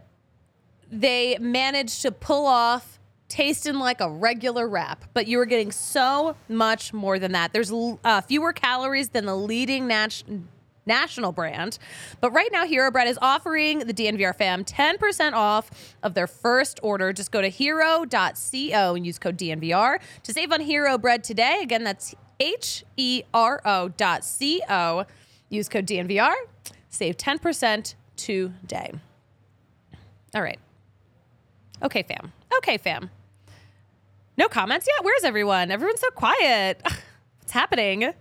they 0.91 1.37
managed 1.39 2.03
to 2.03 2.11
pull 2.11 2.47
off 2.47 2.99
tasting 3.29 3.75
like 3.75 4.01
a 4.01 4.09
regular 4.09 4.69
wrap, 4.69 5.05
but 5.13 5.27
you 5.27 5.39
are 5.39 5.47
getting 5.47 5.71
so 5.71 6.37
much 6.49 6.93
more 6.93 7.19
than 7.19 7.33
that. 7.33 7.53
There's 7.53 7.73
uh, 7.73 8.21
fewer 8.23 8.53
calories 8.53 9.11
than 9.11 9.27
the 9.27 9.37
leading 9.37 9.87
nat- 9.89 10.23
national 10.87 11.33
brand. 11.33 11.79
But 12.21 12.31
right 12.31 12.49
now, 12.53 12.65
Hero 12.65 12.91
Bread 12.91 13.09
is 13.09 13.19
offering 13.21 13.81
the 13.81 13.93
DNVR 13.93 14.35
fam 14.35 14.65
10% 14.65 15.33
off 15.33 15.97
of 16.03 16.15
their 16.15 16.29
first 16.29 16.79
order. 16.83 17.13
Just 17.13 17.33
go 17.33 17.43
to 17.43 17.49
hero.co 17.49 18.95
and 18.95 19.07
use 19.07 19.19
code 19.19 19.37
DNVR 19.37 19.99
to 20.23 20.33
save 20.33 20.53
on 20.53 20.61
Hero 20.61 20.97
Bread 20.97 21.25
today. 21.25 21.59
Again, 21.63 21.85
that's 21.85 22.15
H 22.39 22.85
E 22.97 23.23
R 23.35 23.61
O 23.65 23.89
dot 23.89 24.25
C 24.25 24.63
O. 24.71 25.05
Use 25.49 25.69
code 25.69 25.87
DNVR, 25.87 26.35
save 26.91 27.17
10% 27.17 27.95
today. 28.17 28.93
All 30.35 30.43
right. 30.43 30.59
Okay, 31.83 32.03
fam. 32.03 32.33
Okay, 32.59 32.79
fam. 32.79 33.11
No 34.39 34.49
comments 34.49 34.87
yet? 34.87 35.05
Where's 35.05 35.25
everyone? 35.25 35.71
Everyone's 35.71 36.01
so 36.01 36.11
quiet. 36.11 36.81
What's 37.41 37.53
happening? 37.53 38.13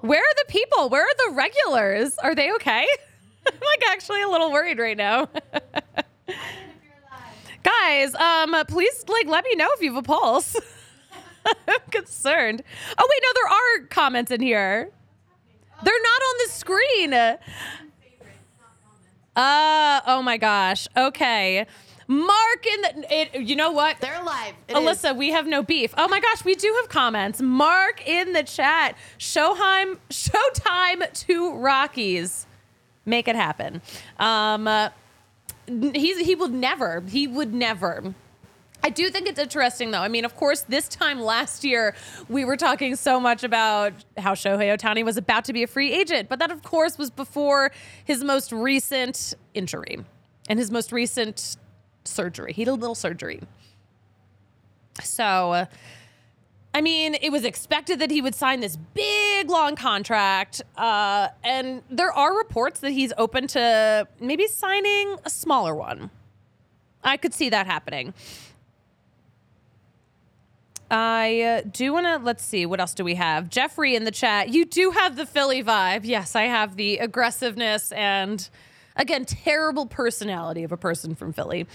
Where 0.00 0.20
are 0.20 0.34
the 0.36 0.44
people? 0.48 0.88
Where 0.90 1.02
are 1.02 1.28
the 1.28 1.34
regulars? 1.34 2.16
Are 2.18 2.34
they 2.34 2.52
okay? 2.52 2.86
I'm 3.46 3.54
like 3.54 3.82
actually 3.90 4.22
a 4.22 4.28
little 4.28 4.52
worried 4.52 4.78
right 4.78 4.96
now. 4.96 5.28
Guys, 7.62 8.14
um, 8.14 8.54
please 8.68 9.04
like 9.08 9.26
let 9.26 9.44
me 9.44 9.54
know 9.56 9.68
if 9.72 9.82
you 9.82 9.92
have 9.94 10.04
a 10.04 10.06
pulse. 10.06 10.56
I'm 11.46 11.80
concerned. 11.90 12.62
Oh 12.96 13.08
wait, 13.10 13.22
no, 13.22 13.28
there 13.34 13.48
are 13.48 13.86
comments 13.88 14.30
in 14.30 14.40
here. 14.40 14.90
They're 15.82 16.02
not 16.02 16.22
on 16.22 16.34
the 16.44 16.52
screen. 16.52 17.38
Uh, 19.38 20.00
oh 20.06 20.20
my 20.20 20.36
gosh. 20.36 20.88
Okay. 20.96 21.64
Mark 22.08 22.66
in 22.66 22.80
the 22.82 23.14
it, 23.14 23.34
you 23.42 23.54
know 23.54 23.70
what? 23.70 24.00
They're 24.00 24.20
alive. 24.20 24.54
It 24.66 24.74
Alyssa, 24.74 25.12
is. 25.12 25.16
we 25.16 25.30
have 25.30 25.46
no 25.46 25.62
beef. 25.62 25.94
Oh 25.96 26.08
my 26.08 26.20
gosh, 26.20 26.44
we 26.44 26.54
do 26.54 26.74
have 26.80 26.88
comments. 26.88 27.40
Mark 27.40 28.06
in 28.08 28.32
the 28.32 28.42
chat. 28.42 28.96
Showtime, 29.18 29.98
showtime 30.10 31.12
to 31.26 31.54
Rockies. 31.54 32.46
Make 33.04 33.28
it 33.28 33.36
happen. 33.36 33.80
Um, 34.18 34.66
uh, 34.66 34.88
he's 35.68 36.18
he 36.18 36.34
would 36.34 36.52
never. 36.52 37.02
He 37.06 37.26
would 37.26 37.54
never. 37.54 38.14
I 38.88 38.90
do 38.90 39.10
think 39.10 39.28
it's 39.28 39.38
interesting, 39.38 39.90
though. 39.90 40.00
I 40.00 40.08
mean, 40.08 40.24
of 40.24 40.34
course, 40.34 40.62
this 40.62 40.88
time 40.88 41.20
last 41.20 41.62
year, 41.62 41.94
we 42.30 42.46
were 42.46 42.56
talking 42.56 42.96
so 42.96 43.20
much 43.20 43.44
about 43.44 43.92
how 44.16 44.32
Shohei 44.32 44.74
Ohtani 44.74 45.04
was 45.04 45.18
about 45.18 45.44
to 45.44 45.52
be 45.52 45.62
a 45.62 45.66
free 45.66 45.92
agent, 45.92 46.30
but 46.30 46.38
that, 46.38 46.50
of 46.50 46.62
course, 46.62 46.96
was 46.96 47.10
before 47.10 47.70
his 48.06 48.24
most 48.24 48.50
recent 48.50 49.34
injury 49.52 49.98
and 50.48 50.58
his 50.58 50.70
most 50.70 50.90
recent 50.90 51.58
surgery. 52.04 52.54
He 52.54 52.64
did 52.64 52.70
a 52.70 52.74
little 52.74 52.94
surgery. 52.94 53.42
So, 55.02 55.66
I 56.72 56.80
mean, 56.80 57.14
it 57.20 57.30
was 57.30 57.44
expected 57.44 57.98
that 57.98 58.10
he 58.10 58.22
would 58.22 58.34
sign 58.34 58.60
this 58.60 58.78
big, 58.94 59.50
long 59.50 59.76
contract. 59.76 60.62
Uh, 60.78 61.28
and 61.44 61.82
there 61.90 62.10
are 62.10 62.34
reports 62.38 62.80
that 62.80 62.92
he's 62.92 63.12
open 63.18 63.48
to 63.48 64.08
maybe 64.18 64.46
signing 64.46 65.16
a 65.26 65.28
smaller 65.28 65.74
one. 65.74 66.08
I 67.04 67.18
could 67.18 67.34
see 67.34 67.50
that 67.50 67.66
happening. 67.66 68.14
I 70.90 71.42
uh, 71.42 71.68
do 71.70 71.92
want 71.92 72.06
to, 72.06 72.16
let's 72.16 72.44
see, 72.44 72.64
what 72.64 72.80
else 72.80 72.94
do 72.94 73.04
we 73.04 73.14
have? 73.16 73.50
Jeffrey 73.50 73.94
in 73.94 74.04
the 74.04 74.10
chat. 74.10 74.48
You 74.48 74.64
do 74.64 74.90
have 74.92 75.16
the 75.16 75.26
Philly 75.26 75.62
vibe. 75.62 76.00
Yes, 76.04 76.34
I 76.34 76.44
have 76.44 76.76
the 76.76 76.98
aggressiveness 76.98 77.92
and, 77.92 78.48
again, 78.96 79.24
terrible 79.26 79.86
personality 79.86 80.64
of 80.64 80.72
a 80.72 80.78
person 80.78 81.14
from 81.14 81.32
Philly. 81.32 81.66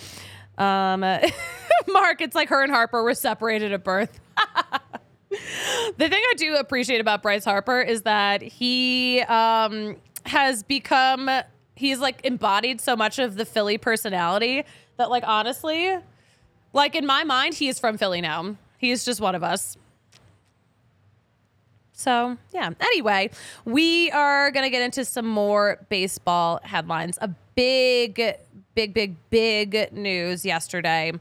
Um, 0.57 1.01
Mark, 1.87 2.21
it's 2.21 2.35
like 2.35 2.49
her 2.49 2.63
and 2.63 2.71
Harper 2.71 3.03
were 3.03 3.13
separated 3.13 3.71
at 3.71 3.83
birth. 3.83 4.19
the 5.29 6.09
thing 6.09 6.13
I 6.13 6.33
do 6.35 6.55
appreciate 6.55 6.99
about 6.99 7.21
Bryce 7.21 7.45
Harper 7.45 7.81
is 7.81 8.03
that 8.03 8.41
he 8.41 9.21
um, 9.21 9.95
has 10.25 10.63
become, 10.63 11.29
he's 11.75 11.99
like 11.99 12.25
embodied 12.25 12.81
so 12.81 12.95
much 12.95 13.19
of 13.19 13.35
the 13.35 13.45
Philly 13.45 13.77
personality 13.77 14.63
that, 14.97 15.11
like, 15.11 15.23
honestly, 15.25 15.97
like 16.73 16.95
in 16.95 17.05
my 17.05 17.23
mind, 17.23 17.53
he 17.53 17.67
is 17.67 17.77
from 17.77 17.99
Philly 17.99 18.19
now. 18.21 18.55
He's 18.83 19.05
just 19.05 19.21
one 19.21 19.33
of 19.33 19.45
us. 19.45 19.77
So, 21.93 22.37
yeah. 22.53 22.71
Anyway, 22.81 23.29
we 23.63 24.11
are 24.11 24.51
going 24.51 24.65
to 24.65 24.69
get 24.69 24.81
into 24.81 25.05
some 25.05 25.25
more 25.25 25.79
baseball 25.87 26.59
headlines. 26.63 27.17
A 27.21 27.29
big, 27.55 28.21
big, 28.75 28.93
big, 28.93 29.15
big 29.29 29.93
news 29.93 30.43
yesterday. 30.43 31.13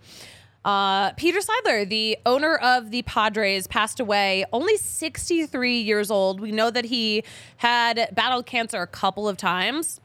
Uh, 0.65 1.13
Peter 1.13 1.39
Seidler, 1.39 1.89
the 1.89 2.19
owner 2.27 2.57
of 2.57 2.91
the 2.91 3.03
Padres, 3.03 3.69
passed 3.69 4.01
away 4.01 4.45
only 4.53 4.77
63 4.77 5.79
years 5.79 6.11
old. 6.11 6.41
We 6.41 6.51
know 6.51 6.69
that 6.69 6.87
he 6.87 7.23
had 7.59 8.09
battled 8.13 8.45
cancer 8.45 8.83
a 8.83 8.89
couple 8.89 9.29
of 9.29 9.37
times. 9.37 10.01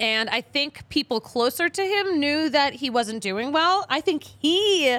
And 0.00 0.28
I 0.28 0.40
think 0.40 0.88
people 0.88 1.20
closer 1.20 1.68
to 1.68 1.82
him 1.82 2.18
knew 2.18 2.48
that 2.48 2.74
he 2.74 2.90
wasn't 2.90 3.22
doing 3.22 3.52
well. 3.52 3.86
I 3.88 4.00
think 4.00 4.24
he 4.24 4.98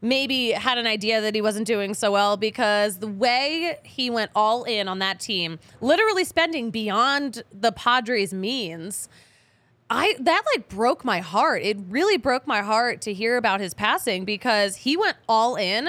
maybe 0.00 0.50
had 0.50 0.78
an 0.78 0.86
idea 0.86 1.20
that 1.20 1.34
he 1.34 1.40
wasn't 1.40 1.66
doing 1.66 1.94
so 1.94 2.12
well 2.12 2.36
because 2.36 2.98
the 2.98 3.08
way 3.08 3.78
he 3.82 4.10
went 4.10 4.30
all 4.34 4.64
in 4.64 4.88
on 4.88 4.98
that 4.98 5.20
team, 5.20 5.58
literally 5.80 6.24
spending 6.24 6.70
beyond 6.70 7.42
the 7.52 7.72
Padres' 7.72 8.32
means, 8.32 9.08
I 9.88 10.16
that 10.18 10.42
like 10.54 10.68
broke 10.68 11.04
my 11.04 11.20
heart. 11.20 11.62
It 11.62 11.78
really 11.88 12.16
broke 12.16 12.46
my 12.46 12.62
heart 12.62 13.00
to 13.02 13.12
hear 13.12 13.36
about 13.36 13.60
his 13.60 13.72
passing 13.72 14.24
because 14.24 14.76
he 14.76 14.96
went 14.96 15.16
all 15.28 15.56
in. 15.56 15.88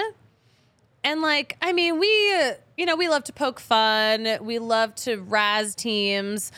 And 1.04 1.22
like, 1.22 1.58
I 1.62 1.74
mean, 1.74 2.00
we 2.00 2.08
you 2.78 2.86
know, 2.86 2.96
we 2.96 3.10
love 3.10 3.24
to 3.26 3.34
poke 3.34 3.60
fun. 3.60 4.38
We 4.42 4.60
love 4.60 4.94
to 4.96 5.18
razz 5.18 5.74
teams. 5.74 6.52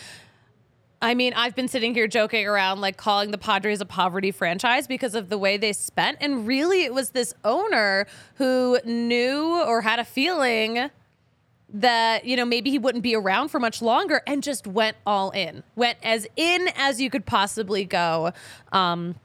I 1.01 1.13
mean, 1.13 1.34
I've 1.34 1.56
been 1.56 1.70
sitting 1.70 1.94
here 1.94 2.08
joking 2.08 2.46
around, 2.46 2.82
like 2.82 2.98
calling 2.98 3.32
the 3.32 3.38
Padres 3.38 3.79
a 3.79 3.86
poverty 3.86 4.32
franchise 4.32 4.86
because 4.86 5.15
of 5.15 5.29
the 5.29 5.38
way 5.38 5.56
they 5.56 5.72
spent. 5.72 6.18
And 6.20 6.46
really, 6.46 6.84
it 6.84 6.94
was 6.94 7.12
this 7.12 7.34
owner 7.46 8.06
who 8.36 8.79
knew 8.84 9.63
or 9.65 9.82
had 9.82 10.00
a 10.00 10.06
feeling 10.06 10.89
that 11.72 12.25
you 12.25 12.36
know 12.36 12.46
maybe 12.46 12.72
he 12.72 12.79
wouldn't 12.79 13.03
be 13.03 13.15
around 13.15 13.50
for 13.50 13.60
much 13.60 13.82
longer 13.82 14.22
and 14.25 14.41
just 14.41 14.65
went 14.65 14.98
all 15.06 15.29
in 15.32 15.62
went 15.75 16.00
as 16.01 16.25
in 16.36 16.68
as 16.75 17.00
you 17.00 17.10
could 17.10 17.25
possibly 17.25 17.86
go. 17.86 18.32
Um 18.72 19.15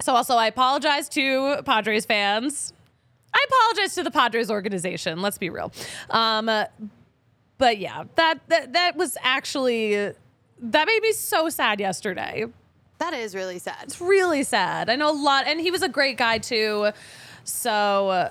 so 0.00 0.14
also 0.14 0.34
i 0.36 0.46
apologize 0.46 1.10
to 1.10 1.62
padres 1.64 2.06
fans. 2.06 2.72
I 3.34 3.44
apologize 3.48 3.94
to 3.96 4.02
the 4.02 4.10
padres 4.10 4.50
organization 4.50 5.20
let's 5.20 5.36
be 5.36 5.50
real. 5.50 5.72
Um 6.08 6.46
but 7.58 7.78
yeah 7.78 8.04
that 8.16 8.40
that, 8.48 8.72
that 8.72 8.96
was 8.96 9.18
actually 9.22 10.14
that 10.60 10.86
made 10.86 11.02
me 11.02 11.12
so 11.12 11.48
sad 11.48 11.80
yesterday 11.80 12.44
That 12.98 13.14
is 13.14 13.34
really 13.34 13.58
sad. 13.58 13.76
it's 13.82 14.00
really 14.00 14.42
sad 14.42 14.88
i 14.90 14.96
know 14.96 15.10
a 15.10 15.18
lot 15.20 15.46
and 15.46 15.60
he 15.60 15.70
was 15.70 15.82
a 15.82 15.88
great 15.88 16.16
guy 16.16 16.38
too 16.38 16.90
so 17.44 18.30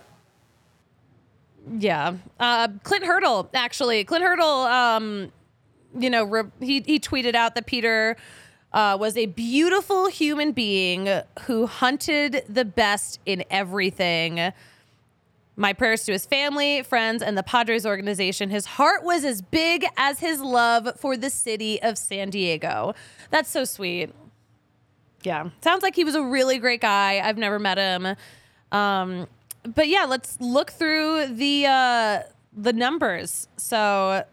yeah. 1.77 2.15
Uh, 2.39 2.67
Clint 2.83 3.05
Hurdle, 3.05 3.49
actually. 3.53 4.03
Clint 4.03 4.23
Hurdle, 4.23 4.47
um, 4.63 5.31
you 5.99 6.09
know, 6.09 6.23
re- 6.23 6.43
he, 6.61 6.81
he 6.81 6.99
tweeted 6.99 7.35
out 7.35 7.53
that 7.55 7.65
Peter 7.67 8.15
uh, 8.73 8.97
was 8.99 9.17
a 9.17 9.27
beautiful 9.27 10.07
human 10.07 10.51
being 10.51 11.07
who 11.41 11.67
hunted 11.67 12.43
the 12.47 12.65
best 12.65 13.19
in 13.25 13.43
everything. 13.51 14.51
My 15.59 15.73
prayers 15.73 16.05
to 16.05 16.13
his 16.13 16.25
family, 16.25 16.83
friends, 16.83 17.21
and 17.21 17.37
the 17.37 17.43
Padres 17.43 17.85
organization. 17.85 18.49
His 18.49 18.65
heart 18.65 19.03
was 19.03 19.25
as 19.25 19.41
big 19.41 19.85
as 19.97 20.19
his 20.19 20.39
love 20.39 20.97
for 20.97 21.17
the 21.17 21.29
city 21.29 21.81
of 21.81 21.97
San 21.97 22.29
Diego. 22.29 22.95
That's 23.29 23.49
so 23.49 23.65
sweet. 23.65 24.11
Yeah. 25.21 25.49
Sounds 25.61 25.83
like 25.83 25.97
he 25.97 26.05
was 26.05 26.15
a 26.15 26.23
really 26.23 26.59
great 26.59 26.79
guy. 26.79 27.19
I've 27.19 27.37
never 27.37 27.59
met 27.59 27.77
him. 27.77 28.15
Um, 28.71 29.27
but 29.63 29.89
yeah, 29.89 30.05
let's 30.05 30.39
look 30.39 30.71
through 30.71 31.27
the 31.27 31.65
uh, 31.65 32.19
the 32.55 32.71
numbers. 32.71 33.49
So 33.57 34.23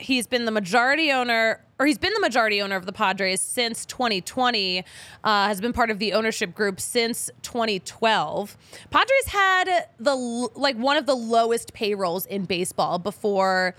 he's 0.00 0.26
been 0.26 0.44
the 0.44 0.50
majority 0.50 1.12
owner, 1.12 1.64
or 1.78 1.86
he's 1.86 1.98
been 1.98 2.12
the 2.14 2.20
majority 2.20 2.60
owner 2.60 2.76
of 2.76 2.86
the 2.86 2.92
Padres 2.92 3.40
since 3.40 3.84
2020. 3.86 4.84
Uh, 5.22 5.46
has 5.46 5.60
been 5.60 5.72
part 5.72 5.90
of 5.90 5.98
the 5.98 6.12
ownership 6.12 6.54
group 6.54 6.80
since 6.80 7.30
2012. 7.42 8.56
Padres 8.90 9.26
had 9.26 9.86
the 9.98 10.14
like 10.14 10.76
one 10.76 10.96
of 10.96 11.06
the 11.06 11.14
lowest 11.14 11.72
payrolls 11.72 12.26
in 12.26 12.44
baseball 12.44 12.98
before 12.98 13.74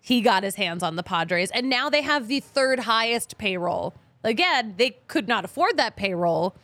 he 0.00 0.20
got 0.20 0.42
his 0.42 0.54
hands 0.54 0.82
on 0.82 0.96
the 0.96 1.02
Padres, 1.02 1.50
and 1.52 1.68
now 1.68 1.90
they 1.90 2.02
have 2.02 2.28
the 2.28 2.40
third 2.40 2.80
highest 2.80 3.38
payroll. 3.38 3.94
Again, 4.24 4.74
they 4.76 4.98
could 5.08 5.28
not 5.28 5.44
afford 5.44 5.76
that 5.76 5.96
payroll. 5.96 6.54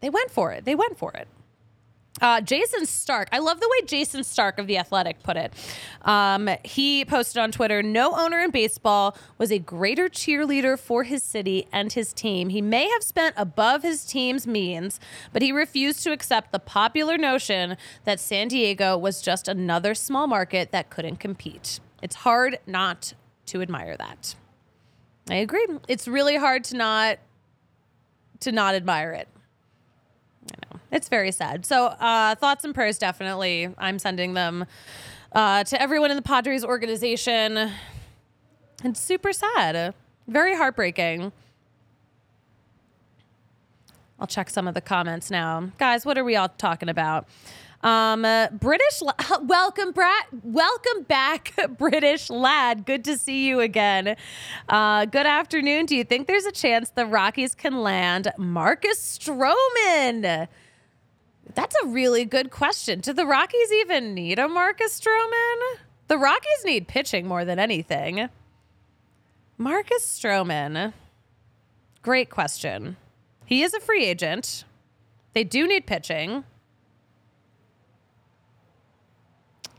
They 0.00 0.10
went 0.10 0.30
for 0.30 0.52
it. 0.52 0.64
They 0.64 0.74
went 0.74 0.98
for 0.98 1.12
it. 1.12 1.28
Uh, 2.20 2.40
Jayson 2.40 2.86
Stark. 2.86 3.28
I 3.32 3.38
love 3.38 3.58
the 3.58 3.68
way 3.68 3.86
Jayson 3.86 4.22
Stark 4.22 4.58
of 4.58 4.66
The 4.66 4.76
Athletic 4.76 5.22
put 5.22 5.36
it. 5.36 5.52
Um, 6.02 6.48
he 6.62 7.04
posted 7.04 7.42
on 7.42 7.50
Twitter 7.50 7.82
No 7.82 8.14
owner 8.14 8.38
in 8.40 8.50
baseball 8.50 9.16
was 9.38 9.50
a 9.50 9.58
greater 9.58 10.08
cheerleader 10.08 10.78
for 10.78 11.04
his 11.04 11.22
city 11.22 11.66
and 11.72 11.92
his 11.92 12.12
team. 12.12 12.50
He 12.50 12.60
may 12.60 12.88
have 12.90 13.02
spent 13.02 13.34
above 13.38 13.82
his 13.82 14.04
team's 14.04 14.46
means, 14.46 15.00
but 15.32 15.42
he 15.42 15.52
refused 15.52 16.02
to 16.04 16.12
accept 16.12 16.52
the 16.52 16.58
popular 16.58 17.16
notion 17.16 17.76
that 18.04 18.20
San 18.20 18.48
Diego 18.48 18.96
was 18.96 19.22
just 19.22 19.48
another 19.48 19.94
small 19.94 20.26
market 20.26 20.70
that 20.70 20.90
couldn't 20.90 21.16
compete. 21.16 21.80
It's 22.02 22.16
hard 22.16 22.58
not 22.66 23.14
to 23.46 23.62
admire 23.62 23.96
that. 23.96 24.34
I 25.30 25.36
agree. 25.36 25.66
It's 25.88 26.06
really 26.06 26.36
hard 26.36 26.64
to 26.64 26.76
not 26.76 27.18
to 28.40 28.52
not 28.52 28.74
admire 28.74 29.12
it. 29.12 29.28
I 30.50 30.74
know. 30.74 30.80
It's 30.90 31.08
very 31.08 31.32
sad. 31.32 31.64
So, 31.64 31.86
uh, 31.86 32.34
thoughts 32.34 32.64
and 32.64 32.74
prayers, 32.74 32.98
definitely. 32.98 33.68
I'm 33.78 33.98
sending 33.98 34.34
them 34.34 34.66
uh, 35.32 35.64
to 35.64 35.80
everyone 35.80 36.10
in 36.10 36.16
the 36.16 36.22
Padres 36.22 36.64
organization. 36.64 37.70
It's 38.84 39.00
super 39.00 39.32
sad. 39.32 39.94
Very 40.26 40.56
heartbreaking. 40.56 41.32
I'll 44.18 44.26
check 44.26 44.50
some 44.50 44.68
of 44.68 44.74
the 44.74 44.80
comments 44.80 45.30
now. 45.30 45.70
Guys, 45.78 46.06
what 46.06 46.16
are 46.16 46.24
we 46.24 46.36
all 46.36 46.48
talking 46.48 46.88
about? 46.88 47.26
Um, 47.82 48.24
uh, 48.24 48.48
British, 48.50 49.02
la- 49.02 49.14
welcome, 49.42 49.90
Brat, 49.92 50.26
welcome 50.44 51.02
back, 51.02 51.52
British 51.78 52.30
lad. 52.30 52.86
Good 52.86 53.04
to 53.04 53.18
see 53.18 53.46
you 53.48 53.60
again. 53.60 54.16
Uh, 54.68 55.04
good 55.06 55.26
afternoon. 55.26 55.86
Do 55.86 55.96
you 55.96 56.04
think 56.04 56.28
there's 56.28 56.46
a 56.46 56.52
chance 56.52 56.90
the 56.90 57.06
Rockies 57.06 57.54
can 57.56 57.82
land 57.82 58.30
Marcus 58.38 59.18
Stroman? 59.18 60.46
That's 61.54 61.76
a 61.82 61.86
really 61.88 62.24
good 62.24 62.50
question. 62.50 63.00
Do 63.00 63.12
the 63.12 63.26
Rockies 63.26 63.72
even 63.72 64.14
need 64.14 64.38
a 64.38 64.48
Marcus 64.48 64.98
Stroman? 65.00 65.78
The 66.06 66.18
Rockies 66.18 66.64
need 66.64 66.86
pitching 66.86 67.26
more 67.26 67.44
than 67.44 67.58
anything. 67.58 68.28
Marcus 69.58 70.06
Stroman. 70.06 70.92
Great 72.00 72.30
question. 72.30 72.96
He 73.44 73.62
is 73.62 73.74
a 73.74 73.80
free 73.80 74.04
agent. 74.04 74.64
They 75.34 75.44
do 75.44 75.66
need 75.66 75.86
pitching. 75.86 76.44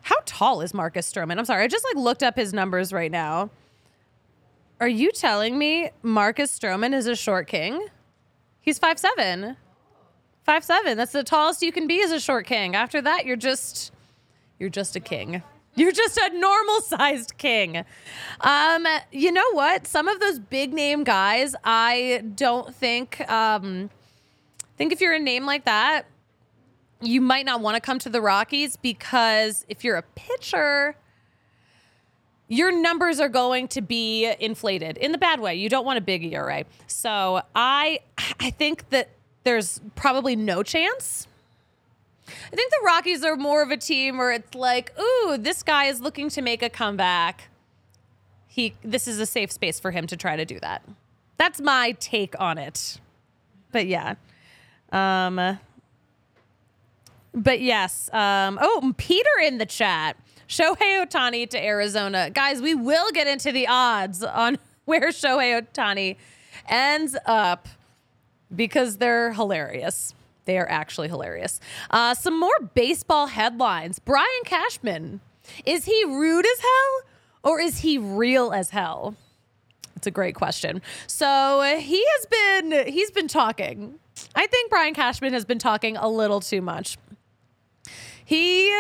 How 0.03 0.17
tall 0.25 0.61
is 0.61 0.73
Marcus 0.73 1.11
Stroman? 1.11 1.37
I'm 1.37 1.45
sorry, 1.45 1.63
I 1.63 1.67
just 1.67 1.85
like 1.85 1.95
looked 1.95 2.23
up 2.23 2.35
his 2.35 2.53
numbers 2.53 2.93
right 2.93 3.11
now. 3.11 3.49
Are 4.79 4.87
you 4.87 5.11
telling 5.11 5.57
me 5.57 5.91
Marcus 6.01 6.57
Stroman 6.57 6.93
is 6.93 7.07
a 7.07 7.15
short 7.15 7.47
king? 7.47 7.87
He's 8.59 8.77
five 8.77 8.99
seven. 8.99 9.55
Five 10.43 10.65
seven. 10.65 10.97
That's 10.97 11.13
the 11.13 11.23
tallest 11.23 11.61
you 11.61 11.71
can 11.71 11.87
be 11.87 12.01
as 12.03 12.11
a 12.11 12.19
short 12.19 12.45
king. 12.45 12.75
After 12.75 13.01
that, 13.01 13.25
you're 13.25 13.37
just 13.37 13.93
you're 14.59 14.69
just 14.69 14.95
a 14.97 14.99
king. 14.99 15.41
You're 15.75 15.93
just 15.93 16.17
a 16.17 16.37
normal 16.37 16.81
sized 16.81 17.37
king. 17.37 17.83
Um, 18.41 18.85
you 19.11 19.31
know 19.31 19.51
what? 19.53 19.87
Some 19.87 20.07
of 20.09 20.19
those 20.19 20.37
big 20.37 20.73
name 20.73 21.03
guys, 21.03 21.55
I 21.63 22.23
don't 22.35 22.75
think 22.75 23.21
um 23.31 23.89
think 24.77 24.91
if 24.91 24.99
you're 24.99 25.13
a 25.13 25.19
name 25.19 25.45
like 25.45 25.63
that, 25.63 26.07
you 27.03 27.21
might 27.21 27.45
not 27.45 27.61
want 27.61 27.75
to 27.75 27.81
come 27.81 27.99
to 27.99 28.09
the 28.09 28.21
Rockies 28.21 28.77
because 28.77 29.65
if 29.69 29.83
you're 29.83 29.97
a 29.97 30.03
pitcher, 30.15 30.95
your 32.47 32.71
numbers 32.71 33.19
are 33.19 33.29
going 33.29 33.67
to 33.69 33.81
be 33.81 34.31
inflated 34.39 34.97
in 34.97 35.11
the 35.11 35.17
bad 35.17 35.39
way. 35.39 35.55
You 35.55 35.69
don't 35.69 35.85
want 35.85 35.97
a 35.97 36.01
big 36.01 36.23
ERA. 36.23 36.65
So 36.87 37.41
I 37.55 37.99
I 38.39 38.51
think 38.51 38.89
that 38.89 39.09
there's 39.43 39.81
probably 39.95 40.35
no 40.35 40.63
chance. 40.63 41.27
I 42.27 42.55
think 42.55 42.71
the 42.71 42.85
Rockies 42.85 43.23
are 43.23 43.35
more 43.35 43.61
of 43.61 43.71
a 43.71 43.77
team 43.77 44.17
where 44.17 44.31
it's 44.31 44.55
like, 44.55 44.97
ooh, 44.97 45.37
this 45.37 45.61
guy 45.61 45.85
is 45.85 45.99
looking 45.99 46.29
to 46.29 46.41
make 46.41 46.63
a 46.63 46.69
comeback. 46.69 47.49
He 48.47 48.75
this 48.83 49.07
is 49.07 49.19
a 49.19 49.25
safe 49.25 49.51
space 49.51 49.79
for 49.79 49.91
him 49.91 50.07
to 50.07 50.17
try 50.17 50.35
to 50.35 50.45
do 50.45 50.59
that. 50.59 50.83
That's 51.37 51.59
my 51.59 51.95
take 51.99 52.39
on 52.39 52.57
it. 52.57 52.99
But 53.71 53.87
yeah. 53.87 54.15
Um 54.91 55.59
but 57.33 57.61
yes. 57.61 58.09
Um, 58.13 58.59
oh, 58.61 58.93
Peter 58.97 59.29
in 59.43 59.57
the 59.57 59.65
chat. 59.65 60.17
Shohei 60.47 61.03
Ohtani 61.03 61.49
to 61.49 61.63
Arizona. 61.63 62.29
Guys, 62.29 62.61
we 62.61 62.75
will 62.75 63.11
get 63.11 63.27
into 63.27 63.51
the 63.51 63.67
odds 63.67 64.23
on 64.23 64.57
where 64.85 65.09
Shohei 65.09 65.61
Ohtani 65.61 66.17
ends 66.67 67.15
up 67.25 67.67
because 68.55 68.97
they're 68.97 69.33
hilarious. 69.33 70.13
They 70.45 70.57
are 70.57 70.69
actually 70.69 71.07
hilarious. 71.07 71.59
Uh, 71.89 72.13
some 72.13 72.39
more 72.39 72.69
baseball 72.73 73.27
headlines. 73.27 73.99
Brian 73.99 74.27
Cashman. 74.45 75.21
Is 75.65 75.85
he 75.85 76.03
rude 76.05 76.45
as 76.45 76.59
hell 76.59 77.01
or 77.43 77.59
is 77.59 77.79
he 77.79 77.97
real 77.97 78.51
as 78.51 78.69
hell? 78.69 79.15
It's 79.95 80.07
a 80.07 80.11
great 80.11 80.35
question. 80.35 80.81
So 81.07 81.61
he 81.79 82.03
has 82.05 82.25
been 82.25 82.93
he's 82.93 83.11
been 83.11 83.27
talking. 83.27 83.99
I 84.35 84.47
think 84.47 84.69
Brian 84.69 84.93
Cashman 84.93 85.33
has 85.33 85.45
been 85.45 85.59
talking 85.59 85.97
a 85.97 86.07
little 86.07 86.39
too 86.39 86.61
much 86.61 86.97
he 88.25 88.73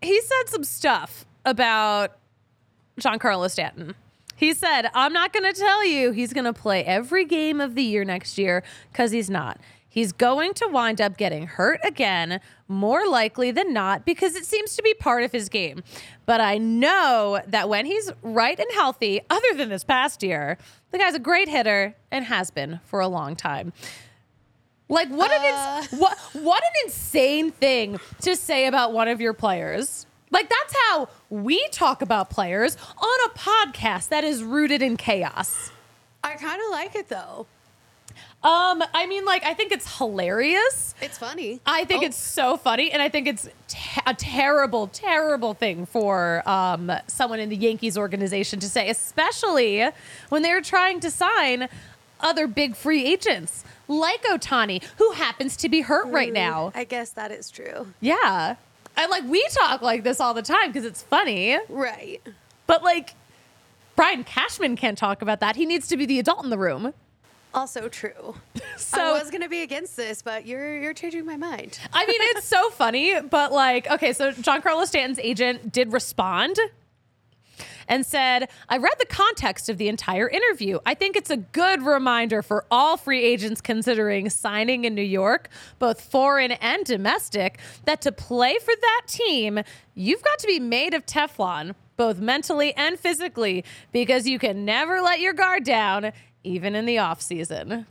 he 0.00 0.20
said 0.20 0.48
some 0.48 0.64
stuff 0.64 1.26
about 1.44 2.18
Giancarlo 3.00 3.50
Stanton. 3.50 3.94
He 4.36 4.54
said, 4.54 4.90
"I'm 4.94 5.12
not 5.12 5.32
going 5.32 5.52
to 5.52 5.58
tell 5.58 5.84
you 5.84 6.12
he's 6.12 6.32
going 6.32 6.44
to 6.44 6.52
play 6.52 6.84
every 6.84 7.24
game 7.24 7.60
of 7.60 7.74
the 7.74 7.82
year 7.82 8.04
next 8.04 8.38
year 8.38 8.62
cuz 8.92 9.10
he's 9.10 9.30
not. 9.30 9.58
He's 9.90 10.12
going 10.12 10.54
to 10.54 10.68
wind 10.68 11.00
up 11.00 11.16
getting 11.16 11.46
hurt 11.46 11.80
again, 11.82 12.40
more 12.68 13.08
likely 13.08 13.50
than 13.50 13.72
not 13.72 14.04
because 14.04 14.36
it 14.36 14.44
seems 14.44 14.76
to 14.76 14.82
be 14.82 14.94
part 14.94 15.24
of 15.24 15.32
his 15.32 15.48
game. 15.48 15.82
But 16.26 16.40
I 16.40 16.58
know 16.58 17.40
that 17.46 17.68
when 17.68 17.86
he's 17.86 18.12
right 18.22 18.58
and 18.58 18.68
healthy, 18.74 19.22
other 19.30 19.54
than 19.56 19.70
this 19.70 19.84
past 19.84 20.22
year, 20.22 20.58
the 20.92 20.98
guy's 20.98 21.14
a 21.14 21.18
great 21.18 21.48
hitter 21.48 21.96
and 22.12 22.26
has 22.26 22.50
been 22.50 22.80
for 22.84 23.00
a 23.00 23.08
long 23.08 23.34
time." 23.34 23.72
Like 24.88 25.08
what 25.08 25.30
an 25.30 25.44
ins- 25.84 26.00
what 26.00 26.16
what 26.32 26.62
an 26.62 26.70
insane 26.86 27.50
thing 27.50 28.00
to 28.22 28.34
say 28.36 28.66
about 28.66 28.92
one 28.92 29.08
of 29.08 29.20
your 29.20 29.34
players. 29.34 30.06
Like 30.30 30.48
that's 30.48 30.74
how 30.88 31.08
we 31.30 31.66
talk 31.68 32.02
about 32.02 32.30
players 32.30 32.76
on 32.96 33.18
a 33.30 33.38
podcast 33.38 34.08
that 34.08 34.24
is 34.24 34.42
rooted 34.42 34.82
in 34.82 34.96
chaos. 34.96 35.70
I 36.24 36.34
kind 36.34 36.60
of 36.62 36.70
like 36.70 36.94
it 36.94 37.08
though. 37.08 37.46
Um, 38.42 38.84
I 38.94 39.06
mean, 39.08 39.24
like 39.24 39.44
I 39.44 39.52
think 39.54 39.72
it's 39.72 39.98
hilarious. 39.98 40.94
It's 41.02 41.18
funny. 41.18 41.60
I 41.66 41.84
think 41.84 42.02
Oh, 42.02 42.06
it's 42.06 42.16
so 42.16 42.56
funny, 42.56 42.92
and 42.92 43.02
I 43.02 43.08
think 43.08 43.26
it's 43.26 43.48
te- 43.66 44.00
a 44.06 44.14
terrible, 44.14 44.86
terrible 44.86 45.54
thing 45.54 45.86
for 45.86 46.48
um, 46.48 46.90
someone 47.08 47.40
in 47.40 47.48
the 47.48 47.56
Yankees 47.56 47.98
organization 47.98 48.60
to 48.60 48.68
say, 48.68 48.90
especially 48.90 49.84
when 50.28 50.42
they're 50.42 50.60
trying 50.60 51.00
to 51.00 51.10
sign 51.10 51.68
other 52.20 52.46
big 52.46 52.76
free 52.76 53.04
agents 53.04 53.64
like 53.88 54.22
Ohtani, 54.24 54.82
who 54.98 55.12
happens 55.12 55.56
to 55.58 55.68
be 55.68 55.80
hurt 55.80 56.06
right 56.08 56.30
mm, 56.30 56.34
now. 56.34 56.72
I 56.74 56.84
guess 56.84 57.10
that 57.10 57.30
is 57.32 57.50
true. 57.50 57.88
Yeah. 58.00 58.56
I 58.96 59.06
like 59.06 59.24
we 59.24 59.46
talk 59.52 59.80
like 59.82 60.02
this 60.04 60.20
all 60.20 60.34
the 60.34 60.42
time 60.42 60.68
because 60.68 60.84
it's 60.84 61.02
funny, 61.02 61.58
Right. 61.68 62.20
but 62.66 62.82
like 62.82 63.14
Brian 63.96 64.24
Cashman 64.24 64.76
can't 64.76 64.98
talk 64.98 65.22
about 65.22 65.40
that. 65.40 65.56
He 65.56 65.66
needs 65.66 65.88
to 65.88 65.96
be 65.96 66.06
the 66.06 66.18
adult 66.18 66.44
in 66.44 66.50
the 66.50 66.58
room. 66.58 66.94
Also 67.54 67.88
true. 67.88 68.36
So 68.76 69.00
I 69.00 69.18
was 69.20 69.30
gonna 69.30 69.48
be 69.48 69.62
against 69.62 69.96
this, 69.96 70.22
but 70.22 70.46
you're 70.46 70.78
you're 70.80 70.94
changing 70.94 71.26
my 71.26 71.36
mind. 71.36 71.80
I 71.92 72.06
mean, 72.06 72.16
it's 72.20 72.46
so 72.46 72.70
funny, 72.82 73.20
but 73.20 73.52
like, 73.52 73.90
okay, 73.90 74.12
so 74.12 74.30
Giancarlo 74.32 74.86
Stanton's 74.86 75.18
agent 75.18 75.72
did 75.72 75.92
respond 75.92 76.56
and 77.88 78.06
said, 78.06 78.48
I 78.68 78.76
read 78.76 78.94
the 78.98 79.06
context 79.06 79.68
of 79.68 79.78
the 79.78 79.88
entire 79.88 80.28
interview. 80.28 80.78
I 80.86 80.94
think 80.94 81.16
it's 81.16 81.30
a 81.30 81.36
good 81.36 81.82
reminder 81.82 82.42
for 82.42 82.64
all 82.70 82.96
free 82.96 83.22
agents 83.22 83.60
considering 83.60 84.30
signing 84.30 84.84
in 84.84 84.94
New 84.94 85.02
York, 85.02 85.48
both 85.78 86.00
foreign 86.00 86.52
and 86.52 86.84
domestic, 86.84 87.58
that 87.84 88.00
to 88.02 88.12
play 88.12 88.58
for 88.58 88.74
that 88.80 89.02
team, 89.06 89.60
you've 89.94 90.22
got 90.22 90.38
to 90.38 90.46
be 90.46 90.60
made 90.60 90.94
of 90.94 91.06
Teflon, 91.06 91.74
both 91.96 92.20
mentally 92.20 92.74
and 92.76 92.98
physically, 92.98 93.64
because 93.92 94.28
you 94.28 94.38
can 94.38 94.64
never 94.64 95.00
let 95.00 95.20
your 95.20 95.32
guard 95.32 95.64
down, 95.64 96.12
even 96.44 96.74
in 96.74 96.86
the 96.86 96.98
off 96.98 97.20
season. 97.20 97.86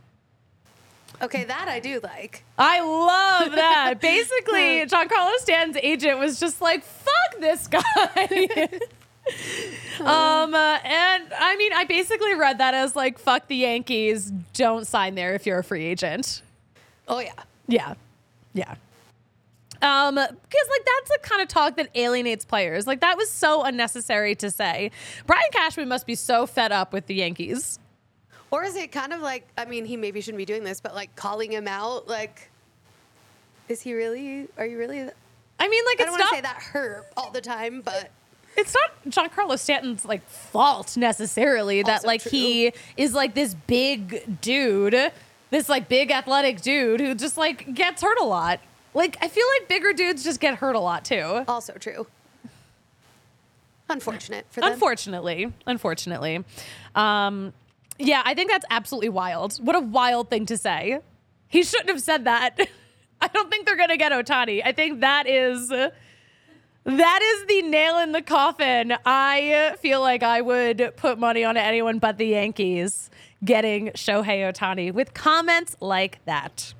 Okay, 1.19 1.45
that 1.45 1.67
I 1.67 1.79
do 1.79 1.99
like. 2.03 2.43
I 2.59 2.79
love 2.81 3.51
that. 3.53 3.95
Basically, 4.01 4.85
Giancarlo 4.85 5.35
Stanton's 5.37 5.77
agent 5.81 6.19
was 6.19 6.39
just 6.39 6.61
like, 6.61 6.83
"Fuck 6.83 7.39
this 7.39 7.67
guy." 7.67 8.69
um, 9.99 10.53
uh, 10.53 10.79
and 10.83 11.33
I 11.37 11.55
mean, 11.57 11.73
I 11.73 11.85
basically 11.85 12.35
read 12.35 12.59
that 12.59 12.73
as 12.73 12.95
like, 12.95 13.19
"Fuck 13.19 13.47
the 13.47 13.55
Yankees, 13.55 14.31
don't 14.53 14.85
sign 14.85 15.15
there 15.15 15.33
if 15.33 15.45
you're 15.45 15.59
a 15.59 15.63
free 15.63 15.85
agent." 15.85 16.41
Oh 17.07 17.19
yeah. 17.19 17.33
Yeah, 17.67 17.95
yeah. 18.53 18.75
Um, 19.81 20.15
because 20.15 20.67
like 20.69 20.85
that's 20.85 21.09
the 21.09 21.19
kind 21.21 21.41
of 21.41 21.47
talk 21.47 21.77
that 21.77 21.89
alienates 21.95 22.45
players. 22.45 22.87
Like 22.87 23.01
that 23.01 23.17
was 23.17 23.29
so 23.29 23.63
unnecessary 23.63 24.35
to 24.35 24.49
say. 24.49 24.91
Brian 25.25 25.49
Cashman 25.51 25.87
must 25.87 26.07
be 26.07 26.15
so 26.15 26.47
fed 26.47 26.71
up 26.71 26.93
with 26.93 27.05
the 27.07 27.15
Yankees. 27.15 27.79
Or 28.49 28.63
is 28.63 28.75
it 28.75 28.91
kind 28.91 29.13
of 29.13 29.21
like 29.21 29.47
I 29.57 29.65
mean, 29.65 29.85
he 29.85 29.97
maybe 29.97 30.21
shouldn't 30.21 30.39
be 30.39 30.45
doing 30.45 30.63
this, 30.63 30.81
but 30.81 30.95
like 30.95 31.15
calling 31.15 31.51
him 31.51 31.67
out, 31.67 32.07
like, 32.07 32.49
is 33.69 33.81
he 33.81 33.93
really? 33.93 34.47
Are 34.57 34.65
you 34.65 34.77
really? 34.77 35.01
I 35.59 35.67
mean, 35.67 35.83
like 35.85 35.99
I 35.99 36.03
it's 36.03 36.05
don't 36.05 36.11
want 36.11 36.23
to 36.23 36.35
say 36.35 36.41
that 36.41 36.57
hurt 36.57 37.07
all 37.15 37.31
the 37.31 37.41
time, 37.41 37.81
but 37.81 38.09
it's 38.57 38.75
not 38.75 39.29
Giancarlo 39.31 39.57
Stanton's 39.57 40.03
like 40.03 40.27
fault 40.27 40.97
necessarily 40.97 41.83
that 41.83 41.97
Also 41.97 42.07
like 42.07 42.21
he 42.21 42.73
is 42.97 43.13
like 43.13 43.33
this 43.35 43.53
big 43.53 44.41
dude, 44.41 45.11
this 45.51 45.69
like 45.69 45.87
big 45.87 46.11
athletic 46.11 46.61
dude 46.61 46.99
who 46.99 47.15
just 47.15 47.37
like 47.37 47.73
gets 47.73 48.01
hurt 48.01 48.19
a 48.19 48.25
lot. 48.25 48.59
Like 48.93 49.17
I 49.21 49.27
feel 49.27 49.45
like 49.59 49.69
bigger 49.69 49.93
dudes 49.93 50.23
just 50.23 50.39
get 50.39 50.55
hurt 50.55 50.75
a 50.75 50.79
lot 50.79 51.05
too. 51.05 51.43
also 51.47 51.73
true. 51.73 52.07
Unfortunate 53.89 54.45
for 54.49 54.59
them. 54.61 54.73
Unfortunately, 54.73 55.53
unfortunately. 55.65 56.43
Um 56.95 57.53
yeah, 57.99 58.21
I 58.25 58.33
think 58.33 58.51
that's 58.51 58.65
absolutely 58.69 59.09
wild. 59.09 59.57
What 59.57 59.75
a 59.75 59.79
wild 59.79 60.29
thing 60.29 60.45
to 60.47 60.57
say. 60.57 60.99
He 61.47 61.63
shouldn't 61.63 61.89
have 61.89 62.01
said 62.01 62.25
that. 62.25 62.59
I 63.21 63.27
don't 63.27 63.49
think 63.49 63.65
they're 63.65 63.75
going 63.75 63.89
to 63.89 63.97
get 63.97 64.11
Ohtani. 64.11 64.61
I 64.63 64.71
think 64.71 64.99
that 65.01 65.27
is 65.27 65.71
that 66.87 67.19
is 67.21 67.45
the 67.47 67.61
nail 67.63 67.99
in 67.99 68.13
the 68.13 68.21
coffin. 68.21 68.93
I 69.05 69.75
feel 69.79 69.99
like 69.99 70.23
I 70.23 70.39
would 70.39 70.93
put 70.95 71.19
money 71.19 71.43
on 71.43 71.57
anyone 71.57 71.99
but 71.99 72.17
the 72.17 72.27
Yankees 72.27 73.09
getting 73.43 73.87
Shohei 73.89 74.49
Ohtani 74.49 74.93
with 74.93 75.13
comments 75.13 75.75
like 75.81 76.23
that. 76.25 76.73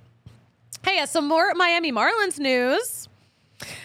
Hey, 0.81 0.99
uh, 0.99 1.05
some 1.05 1.27
more 1.27 1.53
Miami 1.55 1.91
Marlins 1.91 2.39
news. 2.39 3.09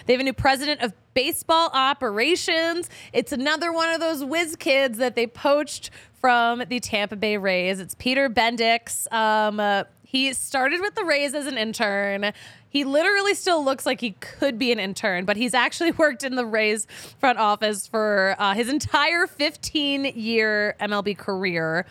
They 0.06 0.12
have 0.12 0.20
a 0.20 0.24
new 0.24 0.32
president 0.32 0.80
of 0.80 0.92
baseball 1.14 1.70
operations. 1.72 2.88
It's 3.12 3.32
another 3.32 3.72
one 3.72 3.92
of 3.92 3.98
those 3.98 4.24
whiz 4.24 4.54
kids 4.54 4.98
that 4.98 5.16
they 5.16 5.26
poached 5.26 5.90
from 6.20 6.62
the 6.68 6.78
Tampa 6.78 7.16
Bay 7.16 7.36
Rays. 7.36 7.80
It's 7.80 7.96
Peter 7.96 8.30
Bendix. 8.30 9.12
Um, 9.12 9.58
uh, 9.58 9.84
he 10.12 10.34
started 10.34 10.82
with 10.82 10.94
the 10.94 11.04
Rays 11.04 11.34
as 11.34 11.46
an 11.46 11.56
intern. 11.56 12.34
He 12.68 12.84
literally 12.84 13.32
still 13.32 13.64
looks 13.64 13.86
like 13.86 13.98
he 13.98 14.10
could 14.10 14.58
be 14.58 14.70
an 14.70 14.78
intern, 14.78 15.24
but 15.24 15.38
he's 15.38 15.54
actually 15.54 15.90
worked 15.98 16.22
in 16.22 16.36
the 16.36 16.44
Rays 16.44 16.86
front 17.18 17.38
office 17.38 17.86
for 17.86 18.36
uh, 18.38 18.52
his 18.52 18.68
entire 18.68 19.26
15 19.26 20.04
year 20.04 20.76
MLB 20.78 21.16
career. 21.16 21.86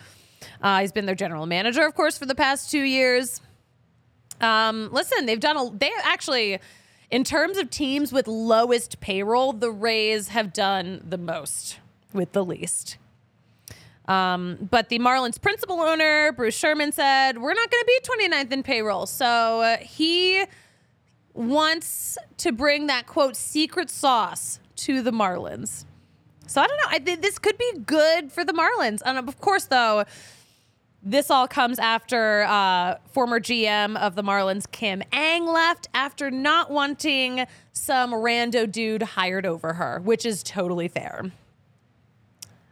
Uh, 0.62 0.82
he's 0.82 0.92
been 0.92 1.08
their 1.08 1.16
general 1.16 1.48
manager, 1.48 1.84
of 1.84 1.96
course, 1.96 2.16
for 2.16 2.28
the 2.28 2.36
past 2.36 2.70
two 2.70 2.84
years. 2.84 3.42
Um, 4.40 4.90
listen, 4.92 5.26
they've 5.26 5.40
done 5.40 5.58
a, 5.58 5.72
they 5.72 5.92
actually, 6.04 6.60
in 7.10 7.24
terms 7.24 7.58
of 7.58 7.72
teams 7.72 8.14
with 8.14 8.28
lowest 8.28 9.00
payroll, 9.00 9.52
the 9.52 9.72
Rays 9.72 10.28
have 10.28 10.54
done 10.54 11.04
the 11.10 11.18
most 11.18 11.80
with 12.14 12.34
the 12.34 12.46
least. 12.46 12.98
Um, 14.08 14.68
but 14.70 14.90
the 14.90 15.00
Marlins 15.00 15.40
principal 15.40 15.80
owner, 15.80 16.32
Bruce 16.32 16.58
Sherman, 16.58 16.92
said, 16.92 17.38
We're 17.38 17.54
not 17.54 17.70
going 17.70 17.84
to 17.84 18.02
be 18.20 18.28
29th 18.28 18.52
in 18.52 18.64
payroll. 18.64 19.06
So 19.06 19.62
uh, 19.62 19.78
he 19.78 20.44
wants 21.34 22.18
to 22.38 22.52
bring 22.52 22.88
that 22.88 23.08
quote 23.08 23.36
secret 23.36 23.90
sauce 23.90 24.60
to 24.76 25.02
the 25.02 25.12
Marlins. 25.12 25.86
So 26.48 26.62
I 26.62 26.68
don't 26.68 26.78
know. 26.78 26.90
I 26.90 27.00
think 27.00 27.22
this 27.22 27.40
could 27.40 27.58
be 27.58 27.72
good 27.86 28.32
for 28.32 28.44
the 28.44 28.54
Marlins. 28.54 29.02
And 29.06 29.18
of 29.18 29.40
course, 29.40 29.66
though, 29.66 30.04
this 31.04 31.32
all 31.32 31.48
comes 31.48 31.80
after 31.80 32.44
uh, 32.44 32.98
former 33.12 33.40
GM 33.40 33.98
of 33.98 34.16
the 34.16 34.24
Marlins, 34.24 34.70
Kim 34.70 35.02
Ng, 35.14 35.46
left 35.46 35.88
after 35.94 36.30
not 36.30 36.70
wanting 36.70 37.46
some 37.74 38.12
rando 38.12 38.70
dude 38.70 39.02
hired 39.02 39.46
over 39.46 39.74
her, 39.74 40.00
which 40.04 40.26
is 40.26 40.44
totally 40.44 40.88
fair. 40.88 41.32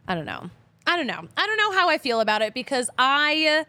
I 0.06 0.14
don't 0.14 0.26
know. 0.26 0.50
I 0.86 0.96
don't 0.96 1.06
know. 1.06 1.28
I 1.36 1.46
don't 1.46 1.56
know 1.56 1.72
how 1.72 1.88
I 1.88 1.98
feel 1.98 2.20
about 2.20 2.42
it 2.42 2.54
because 2.54 2.90
I. 2.98 3.66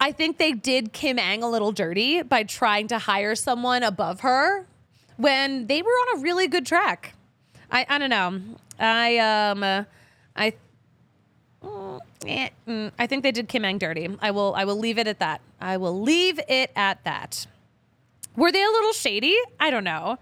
I 0.00 0.12
think 0.12 0.38
they 0.38 0.52
did 0.52 0.92
Kim 0.92 1.18
Ng 1.18 1.42
a 1.42 1.50
little 1.50 1.72
dirty 1.72 2.22
by 2.22 2.44
trying 2.44 2.86
to 2.86 2.98
hire 2.98 3.34
someone 3.34 3.82
above 3.82 4.20
her 4.20 4.64
when 5.16 5.66
they 5.66 5.82
were 5.82 5.88
on 5.88 6.18
a 6.18 6.22
really 6.22 6.46
good 6.46 6.64
track. 6.64 7.14
I, 7.68 7.84
I 7.88 7.98
don't 7.98 8.10
know. 8.10 8.40
I 8.78 9.18
um 9.18 9.86
I 10.36 10.54
Mm, 11.62 11.98
eh, 12.26 12.50
mm, 12.66 12.92
I 12.98 13.06
think 13.06 13.22
they 13.22 13.32
did 13.32 13.48
Kim 13.48 13.64
Ng 13.64 13.78
dirty. 13.78 14.08
I 14.20 14.30
will 14.30 14.54
I 14.56 14.64
will 14.64 14.78
leave 14.78 14.98
it 14.98 15.06
at 15.06 15.18
that. 15.18 15.40
I 15.60 15.76
will 15.76 16.00
leave 16.00 16.38
it 16.48 16.70
at 16.76 17.02
that. 17.04 17.46
Were 18.36 18.52
they 18.52 18.62
a 18.62 18.68
little 18.70 18.92
shady? 18.92 19.36
I 19.58 19.70
don't 19.70 19.84
know. 19.84 20.18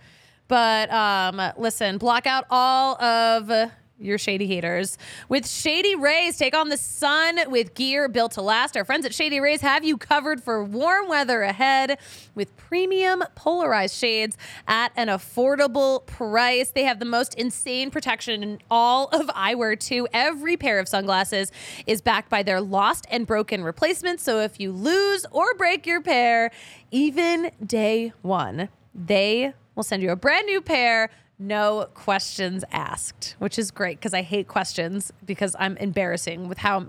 But 0.49 0.91
um, 0.93 1.41
listen, 1.59 1.99
block 1.99 2.27
out 2.27 2.47
all 2.51 3.01
of 3.03 3.51
your 3.99 4.19
shady 4.19 4.47
haters. 4.47 4.99
With 5.29 5.49
Shady 5.49 5.95
Rays, 5.95 6.37
take 6.37 6.55
on 6.55 6.69
the 6.69 6.77
sun 6.77 7.39
with 7.49 7.75
gear 7.75 8.09
built 8.09 8.33
to 8.33 8.43
last. 8.43 8.77
Our 8.77 8.85
friends 8.85 9.07
at 9.07 9.15
Shady 9.15 9.41
Rays 9.41 9.61
have 9.63 9.85
you 9.85 9.97
covered 9.97 10.43
for 10.43 10.63
warm 10.63 11.09
weather 11.09 11.43
ahead 11.43 11.99
with 12.35 12.55
premium 12.57 13.25
polarized 13.35 13.97
shades 13.97 14.37
at 14.69 14.93
an 14.97 15.09
affordable 15.09 16.05
price. 16.07 16.71
They 16.71 16.85
have 16.85 16.99
the 16.99 17.07
most 17.07 17.35
insane 17.35 17.91
protection 17.91 18.43
in 18.43 18.59
all 18.71 19.09
of 19.09 19.27
eyewear, 19.29 19.79
too. 19.79 20.07
Every 20.13 20.57
pair 20.57 20.79
of 20.79 20.89
sunglasses 20.89 21.51
is 21.87 22.03
backed 22.03 22.29
by 22.29 22.43
their 22.43 22.61
lost 22.61 23.07
and 23.11 23.27
broken 23.27 23.65
replacements. 23.65 24.23
So 24.23 24.41
if 24.41 24.61
you 24.61 24.73
lose 24.73 25.25
or 25.31 25.55
break 25.55 25.87
your 25.87 26.03
pair, 26.03 26.51
even 26.91 27.51
day 27.65 28.13
one, 28.23 28.69
they 28.95 29.55
will 29.75 29.83
send 29.83 30.03
you 30.03 30.11
a 30.11 30.17
brand 30.17 30.47
new 30.47 30.61
pair 30.61 31.11
no 31.39 31.89
questions 31.95 32.65
asked, 32.73 33.37
which 33.39 33.59
is 33.59 33.71
great 33.71 33.99
because 33.99 34.15
I 34.15 34.23
hate 34.23 34.49
questions 34.49 35.13
because 35.25 35.55
I'm 35.59 35.77
embarrassing 35.77 36.49
with 36.49 36.59
how 36.59 36.87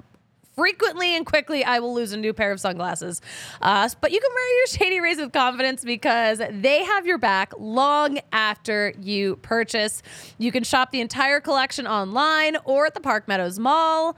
frequently 0.58 1.16
and 1.16 1.26
quickly 1.26 1.64
I 1.64 1.80
will 1.80 1.94
lose 1.94 2.12
a 2.14 2.18
new 2.18 2.34
pair 2.34 2.52
of 2.52 2.60
sunglasses. 2.60 3.22
Uh, 3.62 3.88
but 4.02 4.12
you 4.12 4.20
can 4.20 4.32
wear 4.34 4.58
your 4.58 4.68
Shady 4.68 5.00
Rays 5.00 5.18
with 5.18 5.32
confidence 5.32 5.84
because 5.84 6.42
they 6.50 6.84
have 6.84 7.06
your 7.06 7.20
back 7.20 7.54
long 7.60 8.20
after 8.32 8.94
you 9.00 9.36
purchase. 9.38 10.02
You 10.40 10.52
can 10.52 10.64
shop 10.64 10.92
the 10.92 11.00
entire 11.00 11.40
collection 11.40 11.86
online 11.86 12.58
or 12.66 12.88
at 12.88 12.96
the 12.96 13.00
Park 13.00 13.28
Meadows 13.28 13.60
Mall. 13.60 14.18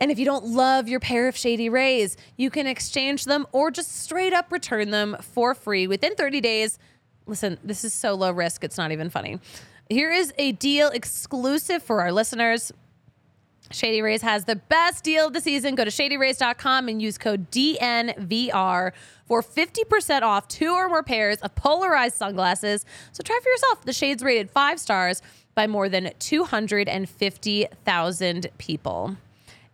And 0.00 0.10
if 0.10 0.18
you 0.18 0.24
don't 0.24 0.46
love 0.46 0.88
your 0.88 0.98
pair 0.98 1.28
of 1.28 1.36
Shady 1.36 1.68
Rays, 1.68 2.16
you 2.36 2.50
can 2.50 2.66
exchange 2.66 3.26
them 3.26 3.46
or 3.52 3.70
just 3.70 4.00
straight 4.00 4.32
up 4.32 4.50
return 4.50 4.90
them 4.90 5.16
for 5.20 5.54
free 5.54 5.86
within 5.86 6.14
30 6.14 6.40
days 6.40 6.78
listen, 7.30 7.56
this 7.64 7.84
is 7.84 7.94
so 7.94 8.14
low 8.14 8.32
risk, 8.32 8.64
it's 8.64 8.76
not 8.76 8.92
even 8.92 9.08
funny. 9.08 9.40
Here 9.88 10.12
is 10.12 10.34
a 10.38 10.52
deal 10.52 10.88
exclusive 10.88 11.82
for 11.82 12.02
our 12.02 12.12
listeners. 12.12 12.70
Shady 13.72 14.02
Rays 14.02 14.20
has 14.22 14.44
the 14.44 14.56
best 14.56 15.04
deal 15.04 15.28
of 15.28 15.32
the 15.32 15.40
season. 15.40 15.76
Go 15.76 15.84
to 15.84 15.90
shadyrays.com 15.90 16.88
and 16.88 17.00
use 17.00 17.16
code 17.18 17.48
DNVR 17.50 18.92
for 19.26 19.42
50% 19.42 20.22
off 20.22 20.48
two 20.48 20.72
or 20.72 20.88
more 20.88 21.04
pairs 21.04 21.38
of 21.38 21.54
polarized 21.54 22.16
sunglasses. 22.16 22.84
So 23.12 23.22
try 23.22 23.38
for 23.42 23.48
yourself. 23.48 23.84
The 23.84 23.92
shades 23.92 24.24
rated 24.24 24.50
five 24.50 24.80
stars 24.80 25.22
by 25.54 25.68
more 25.68 25.88
than 25.88 26.10
250,000 26.18 28.46
people. 28.58 29.16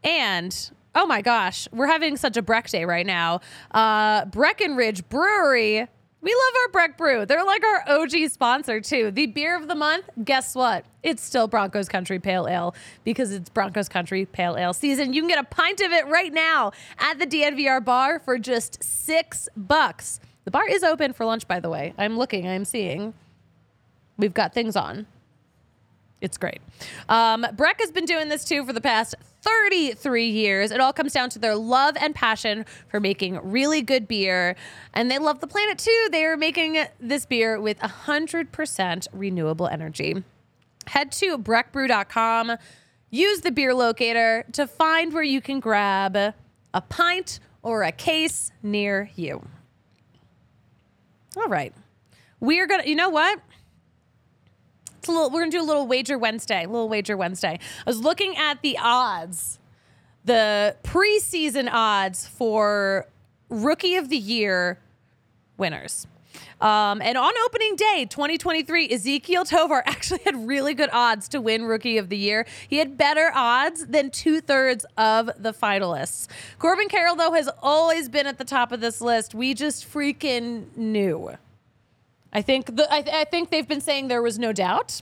And 0.04 0.70
oh 0.94 1.06
my 1.06 1.22
gosh, 1.22 1.66
we're 1.72 1.86
having 1.86 2.18
such 2.18 2.36
a 2.36 2.42
Breck 2.42 2.68
day 2.68 2.84
right 2.84 3.06
now. 3.06 3.40
Uh, 3.70 4.26
Breckenridge 4.26 5.08
Brewery. 5.08 5.88
We 6.26 6.34
love 6.34 6.54
our 6.64 6.72
Breck 6.72 6.98
Brew. 6.98 7.24
They're 7.24 7.44
like 7.44 7.62
our 7.62 8.00
OG 8.00 8.30
sponsor 8.32 8.80
too. 8.80 9.12
The 9.12 9.26
beer 9.26 9.56
of 9.56 9.68
the 9.68 9.76
month, 9.76 10.10
guess 10.24 10.56
what? 10.56 10.84
It's 11.04 11.22
still 11.22 11.46
Broncos 11.46 11.88
Country 11.88 12.18
Pale 12.18 12.48
Ale 12.48 12.74
because 13.04 13.30
it's 13.30 13.48
Broncos 13.48 13.88
Country 13.88 14.26
Pale 14.26 14.56
Ale 14.56 14.72
season. 14.72 15.12
You 15.12 15.22
can 15.22 15.28
get 15.28 15.38
a 15.38 15.44
pint 15.44 15.80
of 15.80 15.92
it 15.92 16.04
right 16.08 16.32
now 16.32 16.72
at 16.98 17.20
the 17.20 17.28
DNVR 17.28 17.84
bar 17.84 18.18
for 18.18 18.38
just 18.38 18.82
six 18.82 19.48
bucks. 19.56 20.18
The 20.44 20.50
bar 20.50 20.66
is 20.66 20.82
open 20.82 21.12
for 21.12 21.24
lunch, 21.24 21.46
by 21.46 21.60
the 21.60 21.70
way. 21.70 21.94
I'm 21.96 22.18
looking, 22.18 22.48
I'm 22.48 22.64
seeing. 22.64 23.14
We've 24.16 24.34
got 24.34 24.52
things 24.52 24.74
on. 24.74 25.06
It's 26.20 26.38
great. 26.38 26.60
Um, 27.08 27.46
Breck 27.54 27.80
has 27.80 27.92
been 27.92 28.06
doing 28.06 28.28
this 28.28 28.44
too 28.44 28.64
for 28.64 28.72
the 28.72 28.80
past 28.80 29.14
33 29.42 30.28
years. 30.28 30.70
It 30.70 30.80
all 30.80 30.92
comes 30.92 31.12
down 31.12 31.30
to 31.30 31.38
their 31.38 31.54
love 31.54 31.96
and 32.00 32.14
passion 32.14 32.64
for 32.88 33.00
making 33.00 33.38
really 33.42 33.82
good 33.82 34.08
beer. 34.08 34.56
And 34.94 35.10
they 35.10 35.18
love 35.18 35.40
the 35.40 35.46
planet 35.46 35.78
too. 35.78 36.08
They 36.10 36.24
are 36.24 36.36
making 36.36 36.78
this 36.98 37.26
beer 37.26 37.60
with 37.60 37.78
100% 37.78 39.08
renewable 39.12 39.68
energy. 39.68 40.24
Head 40.86 41.12
to 41.12 41.36
breckbrew.com, 41.36 42.56
use 43.10 43.40
the 43.40 43.50
beer 43.50 43.74
locator 43.74 44.44
to 44.52 44.66
find 44.66 45.12
where 45.12 45.22
you 45.22 45.40
can 45.40 45.60
grab 45.60 46.16
a 46.16 46.80
pint 46.88 47.40
or 47.62 47.82
a 47.82 47.92
case 47.92 48.52
near 48.62 49.10
you. 49.16 49.46
All 51.36 51.48
right. 51.48 51.74
We 52.40 52.60
are 52.60 52.66
going 52.66 52.82
to, 52.82 52.88
you 52.88 52.96
know 52.96 53.10
what? 53.10 53.40
A 55.08 55.12
little, 55.12 55.30
we're 55.30 55.40
gonna 55.40 55.50
do 55.50 55.62
a 55.62 55.64
little 55.64 55.86
wager 55.86 56.18
Wednesday. 56.18 56.66
Little 56.66 56.88
wager 56.88 57.16
Wednesday. 57.16 57.58
I 57.58 57.90
was 57.90 58.00
looking 58.00 58.36
at 58.36 58.62
the 58.62 58.78
odds, 58.78 59.58
the 60.24 60.76
preseason 60.82 61.68
odds 61.70 62.26
for 62.26 63.06
rookie 63.48 63.96
of 63.96 64.08
the 64.08 64.16
year 64.16 64.78
winners. 65.56 66.06
Um, 66.60 67.02
and 67.02 67.18
on 67.18 67.32
opening 67.44 67.76
day 67.76 68.06
2023, 68.08 68.90
Ezekiel 68.90 69.44
Tovar 69.44 69.82
actually 69.86 70.20
had 70.24 70.46
really 70.46 70.74
good 70.74 70.90
odds 70.92 71.28
to 71.28 71.40
win 71.40 71.64
Rookie 71.64 71.98
of 71.98 72.08
the 72.08 72.16
Year. 72.16 72.46
He 72.66 72.78
had 72.78 72.96
better 72.96 73.30
odds 73.34 73.86
than 73.86 74.10
two 74.10 74.40
thirds 74.40 74.86
of 74.96 75.30
the 75.38 75.52
finalists. 75.52 76.28
Corbin 76.58 76.88
Carroll, 76.88 77.16
though, 77.16 77.32
has 77.32 77.50
always 77.62 78.08
been 78.08 78.26
at 78.26 78.38
the 78.38 78.44
top 78.44 78.72
of 78.72 78.80
this 78.80 79.00
list. 79.00 79.34
We 79.34 79.54
just 79.54 79.90
freaking 79.90 80.74
knew. 80.76 81.36
I 82.36 82.42
think 82.42 82.76
the, 82.76 82.86
I, 82.92 83.02
I, 83.20 83.24
think 83.24 83.48
they've 83.48 83.66
been 83.66 83.80
saying 83.80 84.08
there 84.08 84.20
was 84.20 84.38
no 84.38 84.52
doubt. 84.52 85.00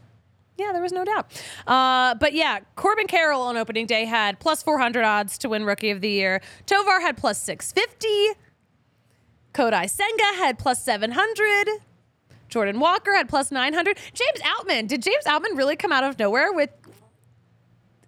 Yeah, 0.56 0.70
there 0.72 0.80
was 0.80 0.92
no 0.92 1.04
doubt. 1.04 1.32
Uh, 1.66 2.14
but 2.14 2.32
yeah, 2.32 2.60
Corbin 2.76 3.08
Carroll 3.08 3.40
on 3.42 3.56
opening 3.56 3.86
day 3.86 4.04
had 4.04 4.38
plus 4.38 4.62
400 4.62 5.02
odds 5.02 5.36
to 5.38 5.48
win 5.48 5.64
Rookie 5.64 5.90
of 5.90 6.00
the 6.00 6.08
Year. 6.08 6.40
Tovar 6.66 7.00
had 7.00 7.16
plus 7.16 7.42
650. 7.42 8.40
Kodai 9.52 9.90
Senga 9.90 10.36
had 10.36 10.60
plus 10.60 10.80
700. 10.84 11.66
Jordan 12.48 12.78
Walker 12.78 13.12
had 13.12 13.28
plus 13.28 13.50
900. 13.50 13.98
James 14.12 14.40
Outman. 14.44 14.86
Did 14.86 15.02
James 15.02 15.24
Outman 15.24 15.56
really 15.56 15.74
come 15.74 15.90
out 15.90 16.04
of 16.04 16.16
nowhere 16.16 16.52
with. 16.52 16.70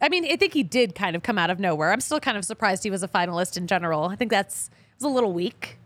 I 0.01 0.09
mean, 0.09 0.25
I 0.31 0.37
think 0.37 0.53
he 0.53 0.63
did 0.63 0.95
kind 0.95 1.17
of 1.17 1.25
come 1.25 1.37
out 1.37 1.51
of 1.51 1.59
nowhere. 1.59 1.91
I'm 1.91 2.01
still 2.01 2.21
kind 2.21 2.37
of 2.37 2.45
surprised 2.45 2.85
he 2.85 2.91
was 2.91 3.03
a 3.03 3.09
finalist 3.09 3.57
in 3.57 3.67
general. 3.67 4.05
I 4.05 4.15
think 4.15 4.31
that's 4.31 4.71
was 5.01 5.05
a 5.05 5.13
little 5.13 5.33
weak. 5.33 5.79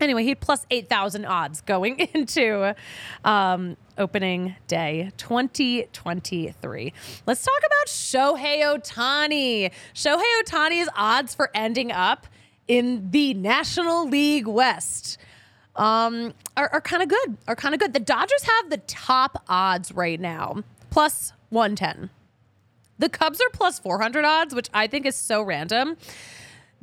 Anyway, 0.00 0.24
he 0.24 0.34
plus 0.34 0.66
8,000 0.70 1.24
odds 1.24 1.60
going 1.60 1.98
into 2.14 2.74
um, 3.24 3.76
opening 3.96 4.56
day 4.66 5.10
2023. 5.16 6.92
Let's 7.26 7.44
talk 7.44 7.58
about 7.58 7.86
Shohei 7.86 8.62
Ohtani. 8.62 9.70
Shohei 9.94 10.42
Ohtani's 10.42 10.88
odds 10.96 11.34
for 11.34 11.50
ending 11.54 11.92
up 11.92 12.26
in 12.66 13.10
the 13.10 13.34
National 13.34 14.08
League 14.08 14.46
West 14.46 15.18
um, 15.76 16.34
are, 16.56 16.68
are 16.72 16.80
kind 16.80 17.02
of 17.02 17.08
good. 17.08 17.36
Are 17.48 17.56
kind 17.56 17.74
of 17.74 17.80
good. 17.80 17.92
The 17.92 18.00
Dodgers 18.00 18.44
have 18.44 18.70
the 18.70 18.78
top 18.78 19.42
odds 19.48 19.92
right 19.92 20.20
now, 20.20 20.62
plus 20.90 21.32
110. 21.50 22.10
The 22.98 23.08
Cubs 23.08 23.40
are 23.40 23.50
plus 23.52 23.80
400 23.80 24.24
odds, 24.24 24.54
which 24.54 24.70
I 24.72 24.86
think 24.86 25.04
is 25.04 25.16
so 25.16 25.42
random. 25.42 25.96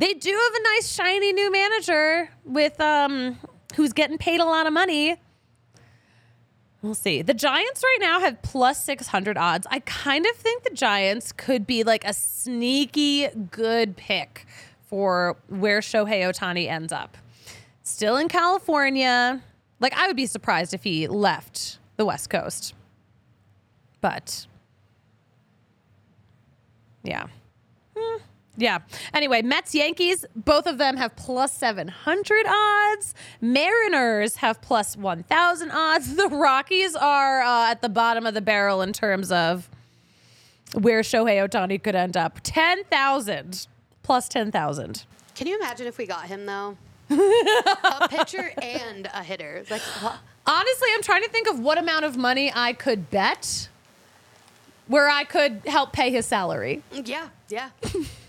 They 0.02 0.16
do 0.16 0.32
have 0.32 0.56
a 0.56 0.64
nice 0.76 0.92
shiny 0.92 1.32
new 1.32 1.52
manager 1.52 2.32
with 2.44 2.82
um 2.82 3.38
who's 3.76 3.94
getting 3.94 4.18
paid 4.18 4.40
a 4.40 4.46
lot 4.46 4.66
of 4.66 4.74
money. 4.74 5.18
We'll 6.82 6.96
see. 6.96 7.22
The 7.22 7.36
Giants 7.36 7.84
right 7.84 7.98
now 8.00 8.20
have 8.20 8.42
plus 8.42 8.84
600 8.84 9.38
odds. 9.38 9.68
I 9.70 9.82
kind 9.82 10.26
of 10.26 10.36
think 10.36 10.64
the 10.64 10.72
Giants 10.72 11.32
could 11.32 11.68
be 11.68 11.84
like 11.84 12.04
a 12.04 12.16
sneaky 12.16 13.28
good 13.52 13.96
pick 13.96 14.48
for 14.90 15.38
where 15.50 15.82
Shohei 15.82 16.24
Ohtani 16.24 16.68
ends 16.68 16.92
up. 16.92 17.16
Still 17.84 18.18
in 18.18 18.28
California. 18.28 19.44
Like, 19.80 19.94
I 19.94 20.08
would 20.08 20.16
be 20.16 20.26
surprised 20.26 20.74
if 20.74 20.84
he 20.84 21.08
left 21.08 21.78
the 21.98 22.06
West 22.06 22.32
Coast. 22.32 22.74
But, 24.02 24.48
yeah. 27.04 27.28
Yeah. 28.58 28.80
Anyway, 29.14 29.42
Mets, 29.42 29.74
Yankees, 29.74 30.26
both 30.36 30.68
of 30.68 30.78
them 30.78 30.98
have 30.98 31.16
plus 31.16 31.54
700 31.54 32.46
odds. 32.48 33.14
Mariners 33.40 34.36
have 34.36 34.62
plus 34.62 34.98
1,000 34.98 35.72
odds. 35.72 36.16
The 36.16 36.28
Rockies 36.28 36.96
are 36.96 37.42
uh, 37.42 37.72
at 37.72 37.82
the 37.82 37.90
bottom 37.90 38.26
of 38.26 38.34
the 38.34 38.42
barrel 38.42 38.82
in 38.82 38.94
terms 38.94 39.32
of 39.32 39.70
where 40.74 41.02
Shohei 41.02 41.48
Ohtani 41.48 41.82
could 41.82 41.96
end 41.96 42.18
up. 42.18 42.40
10,000 42.44 43.68
plus 44.04 44.28
10,000. 44.28 45.06
Can 45.36 45.48
you 45.48 45.58
imagine 45.58 45.88
if 45.88 45.98
we 45.98 46.06
got 46.06 46.26
him, 46.26 46.46
though? 46.46 46.78
a 47.10 48.08
pitcher 48.10 48.52
and 48.62 49.10
a 49.14 49.24
hitter. 49.24 49.64
Like, 49.70 49.82
what? 49.82 50.18
Honestly, 50.46 50.90
I'm 50.94 51.02
trying 51.02 51.24
to 51.24 51.30
think 51.30 51.48
of 51.48 51.60
what 51.60 51.78
amount 51.78 52.06
of 52.06 52.18
money 52.18 52.52
I 52.54 52.74
could 52.74 53.10
bet 53.10 53.70
where 54.88 55.10
I 55.10 55.24
could 55.24 55.62
help 55.66 55.94
pay 55.94 56.12
his 56.12 56.26
salary. 56.26 56.84
Yeah, 56.92 57.30
yeah. 57.48 57.70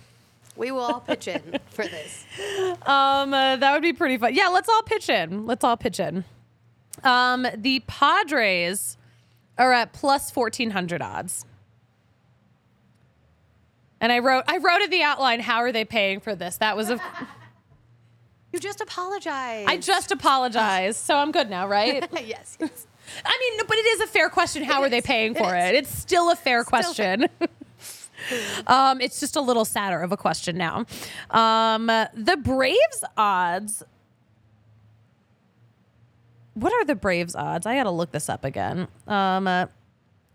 We 0.56 0.70
will 0.70 0.80
all 0.80 1.00
pitch 1.00 1.28
in 1.28 1.58
for 1.70 1.84
this. 1.86 2.24
Um, 2.86 3.32
uh, 3.32 3.56
that 3.56 3.72
would 3.72 3.82
be 3.82 3.92
pretty 3.92 4.18
fun. 4.18 4.34
Yeah, 4.34 4.48
let's 4.48 4.68
all 4.68 4.82
pitch 4.82 5.08
in. 5.08 5.46
Let's 5.46 5.64
all 5.64 5.76
pitch 5.76 5.98
in. 5.98 6.24
Um, 7.02 7.46
the 7.56 7.80
Padres 7.86 8.96
are 9.58 9.72
at 9.72 9.92
plus 9.92 10.30
fourteen 10.30 10.70
hundred 10.70 11.00
odds. 11.02 11.46
And 14.00 14.10
I 14.12 14.18
wrote, 14.18 14.44
I 14.48 14.56
wrote 14.58 14.82
in 14.82 14.90
the 14.90 15.02
outline, 15.02 15.38
how 15.40 15.58
are 15.58 15.70
they 15.70 15.84
paying 15.84 16.18
for 16.20 16.34
this? 16.34 16.56
That 16.58 16.76
was 16.76 16.90
a. 16.90 17.00
You 18.52 18.58
just 18.60 18.82
apologized. 18.82 19.66
I 19.70 19.78
just 19.78 20.10
apologized, 20.12 20.98
so 20.98 21.16
I'm 21.16 21.32
good 21.32 21.48
now, 21.48 21.66
right? 21.66 22.06
yes, 22.26 22.58
yes. 22.60 22.86
I 23.24 23.38
mean, 23.40 23.64
but 23.66 23.78
it 23.78 23.86
is 23.86 24.00
a 24.02 24.06
fair 24.06 24.28
question. 24.28 24.62
How 24.62 24.82
It 24.82 24.86
are 24.86 24.90
they 24.90 24.98
is. 24.98 25.06
paying 25.06 25.32
It 25.34 25.38
for 25.38 25.56
is. 25.56 25.64
it? 25.70 25.74
It's 25.76 25.90
still 25.98 26.30
a 26.30 26.36
fair 26.36 26.60
Still 26.60 26.68
question. 26.68 27.28
Um, 28.66 29.00
it's 29.00 29.20
just 29.20 29.36
a 29.36 29.40
little 29.40 29.64
sadder 29.64 30.00
of 30.00 30.12
a 30.12 30.16
question 30.16 30.56
now. 30.56 30.86
Um, 31.30 31.86
the 31.86 32.38
Braves 32.42 33.04
odds. 33.16 33.82
What 36.54 36.72
are 36.72 36.84
the 36.84 36.94
Braves 36.94 37.34
odds? 37.34 37.66
I 37.66 37.76
got 37.76 37.84
to 37.84 37.90
look 37.90 38.12
this 38.12 38.28
up 38.28 38.44
again. 38.44 38.88
Um, 39.06 39.48
uh, 39.48 39.66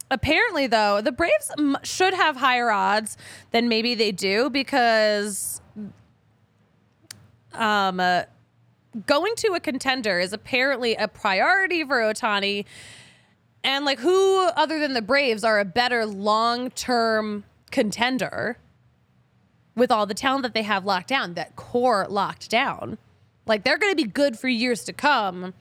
apparently, 0.10 0.68
though, 0.68 1.02
the 1.02 1.12
Braves 1.12 1.52
m- 1.58 1.78
should 1.84 2.14
have 2.14 2.38
higher 2.38 2.72
odds 2.72 3.18
than 3.52 3.68
maybe 3.70 3.94
they 3.94 4.12
do 4.12 4.50
because 4.50 5.62
um, 7.54 8.00
uh, 8.00 8.24
going 9.06 9.36
to 9.38 9.54
a 9.54 9.60
contender 9.60 10.20
is 10.20 10.34
apparently 10.34 10.96
a 10.96 11.08
priority 11.08 11.84
for 11.84 11.98
Ohtani. 11.98 12.66
And 13.64 13.86
like, 13.86 14.00
who 14.00 14.48
other 14.56 14.80
than 14.80 14.94
the 14.94 15.02
Braves 15.02 15.44
are 15.44 15.60
a 15.60 15.66
better 15.66 16.06
long 16.06 16.72
term 16.72 17.44
contender 17.72 18.58
with 19.76 19.92
all 19.92 20.06
the 20.06 20.14
talent 20.14 20.44
that 20.44 20.54
they 20.54 20.64
have 20.64 20.86
locked 20.86 21.08
down, 21.08 21.34
that 21.36 21.56
core 21.56 22.06
locked 22.10 22.50
down? 22.50 22.98
Like, 23.46 23.64
they're 23.64 23.78
going 23.78 23.92
to 23.92 23.96
be 23.96 24.10
good 24.10 24.38
for 24.38 24.48
years 24.48 24.84
to 24.86 24.94
come. 24.94 25.54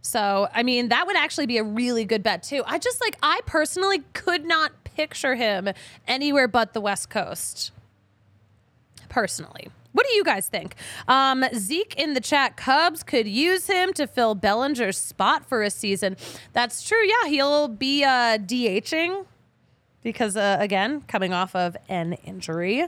So, 0.00 0.48
I 0.52 0.62
mean, 0.62 0.88
that 0.88 1.06
would 1.06 1.16
actually 1.16 1.46
be 1.46 1.58
a 1.58 1.64
really 1.64 2.04
good 2.04 2.22
bet, 2.22 2.42
too. 2.42 2.62
I 2.66 2.78
just 2.78 3.00
like, 3.00 3.16
I 3.22 3.40
personally 3.46 4.02
could 4.14 4.44
not 4.44 4.72
picture 4.84 5.34
him 5.34 5.68
anywhere 6.08 6.48
but 6.48 6.72
the 6.72 6.80
West 6.80 7.10
Coast 7.10 7.70
personally. 9.08 9.68
What 9.92 10.06
do 10.08 10.14
you 10.14 10.24
guys 10.24 10.48
think? 10.48 10.74
Um, 11.06 11.44
Zeke 11.54 11.94
in 11.96 12.14
the 12.14 12.20
chat, 12.20 12.56
Cubs 12.56 13.02
could 13.02 13.28
use 13.28 13.66
him 13.66 13.92
to 13.92 14.06
fill 14.06 14.34
Bellinger's 14.34 14.96
spot 14.96 15.46
for 15.46 15.62
a 15.62 15.70
season. 15.70 16.16
That's 16.54 16.82
true. 16.82 17.06
Yeah, 17.06 17.28
he'll 17.28 17.68
be 17.68 18.02
uh, 18.02 18.38
DHing 18.38 19.26
because, 20.02 20.36
uh, 20.36 20.56
again, 20.60 21.02
coming 21.02 21.32
off 21.32 21.54
of 21.54 21.76
an 21.88 22.14
injury. 22.24 22.86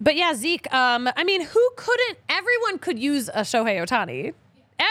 But 0.00 0.16
yeah, 0.16 0.34
Zeke, 0.34 0.72
um, 0.74 1.08
I 1.16 1.22
mean, 1.22 1.42
who 1.42 1.70
couldn't? 1.76 2.18
Everyone 2.28 2.78
could 2.78 2.98
use 2.98 3.28
a 3.28 3.42
Shohei 3.42 3.80
Ohtani. 3.80 4.34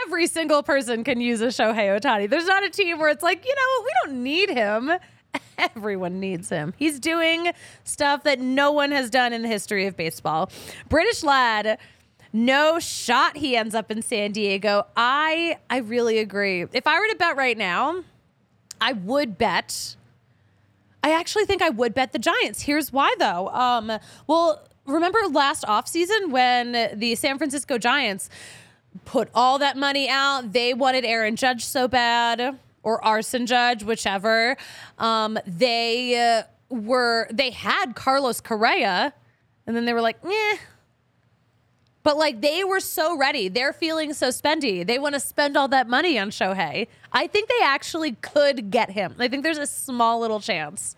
Every 0.06 0.26
single 0.26 0.64
person 0.64 1.04
can 1.04 1.20
use 1.20 1.42
a 1.42 1.48
Shohei 1.48 2.00
Ohtani. 2.00 2.30
There's 2.30 2.46
not 2.48 2.64
a 2.64 2.70
team 2.70 2.98
where 2.98 3.10
it's 3.10 3.24
like, 3.24 3.46
you 3.46 3.54
know 3.54 3.84
we 3.84 3.92
don't 4.06 4.24
need 4.24 4.50
him. 4.50 4.92
Everyone 5.58 6.20
needs 6.20 6.50
him. 6.50 6.74
He's 6.78 7.00
doing 7.00 7.52
stuff 7.84 8.24
that 8.24 8.40
no 8.40 8.72
one 8.72 8.92
has 8.92 9.10
done 9.10 9.34
in 9.34 9.42
the 9.42 9.48
history 9.50 9.86
of 9.86 9.98
baseball. 9.98 10.50
British 10.88 11.24
lad, 11.24 11.78
no 12.34 12.80
shot 12.80 13.36
he 13.36 13.58
ends 13.58 13.76
up 13.76 13.92
in 13.92 14.02
San 14.02 14.32
Diego. 14.32 14.86
I 14.96 15.58
I 15.70 15.80
really 15.80 16.20
agree. 16.20 16.66
If 16.72 16.88
I 16.88 17.00
were 17.00 17.08
to 17.08 17.16
bet 17.18 17.36
right 17.36 17.58
now, 17.58 18.04
I 18.80 18.94
would 18.94 19.38
bet. 19.38 19.98
I 21.04 21.12
actually 21.14 21.46
think 21.46 21.62
I 21.62 21.70
would 21.70 21.94
bet 21.94 22.12
the 22.12 22.20
Giants. 22.20 22.62
Here's 22.62 22.92
why 22.94 23.14
though. 23.18 23.50
Um, 23.50 23.92
well, 24.28 24.68
remember 24.86 25.20
last 25.32 25.64
offseason 25.66 26.30
when 26.30 27.00
the 27.00 27.16
San 27.16 27.38
Francisco 27.38 27.78
Giants 27.78 28.30
put 29.06 29.30
all 29.34 29.60
that 29.60 29.78
money 29.78 30.10
out, 30.10 30.54
they 30.54 30.74
wanted 30.74 31.06
Aaron 31.06 31.36
Judge 31.36 31.64
so 31.66 31.88
bad 31.88 32.58
or 32.84 33.04
Arson 33.04 33.46
Judge, 33.46 33.84
whichever. 33.84 34.58
Um, 34.98 35.38
they 35.46 36.18
uh, 36.18 36.44
were 36.74 37.28
they 37.32 37.52
had 37.52 37.96
Carlos 37.96 38.42
Correa, 38.42 39.14
and 39.68 39.76
then 39.76 39.86
they 39.86 39.94
were 39.94 40.02
like, 40.02 40.18
eh. 40.26 40.58
But 42.04 42.18
like 42.18 42.42
they 42.42 42.64
were 42.64 42.80
so 42.80 43.18
ready. 43.18 43.48
They're 43.48 43.74
feeling 43.74 44.14
so 44.14 44.30
spendy. 44.30 44.86
They 44.86 44.98
want 44.98 45.14
to 45.14 45.20
spend 45.20 45.56
all 45.56 45.68
that 45.68 45.88
money 45.88 46.18
on 46.18 46.32
Shohei. 46.32 46.88
I 47.12 47.28
think 47.28 47.48
they 47.48 47.64
actually 47.64 48.14
could 48.14 48.72
get 48.72 48.90
him. 48.90 49.16
I 49.20 49.28
think 49.28 49.44
there's 49.44 49.58
a 49.58 49.68
small 49.68 50.20
little 50.20 50.40
chance. 50.40 50.96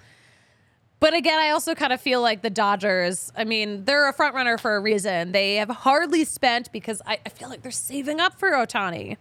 But 1.04 1.14
again, 1.14 1.38
I 1.38 1.50
also 1.50 1.76
kind 1.76 1.92
of 1.92 2.00
feel 2.00 2.22
like 2.22 2.42
the 2.42 2.50
Dodgers, 2.50 3.30
I 3.36 3.44
mean, 3.44 3.84
they're 3.84 4.08
a 4.08 4.14
front 4.14 4.36
runner 4.36 4.58
for 4.58 4.78
a 4.78 4.80
reason. 4.80 5.34
They 5.34 5.56
have 5.56 5.68
hardly 5.68 6.24
spent 6.24 6.72
because 6.72 7.02
I, 7.06 7.20
I 7.26 7.30
feel 7.30 7.50
like 7.50 7.62
they're 7.62 7.72
saving 7.72 8.22
up 8.22 8.40
for 8.40 8.52
Ohtani. 8.52 9.18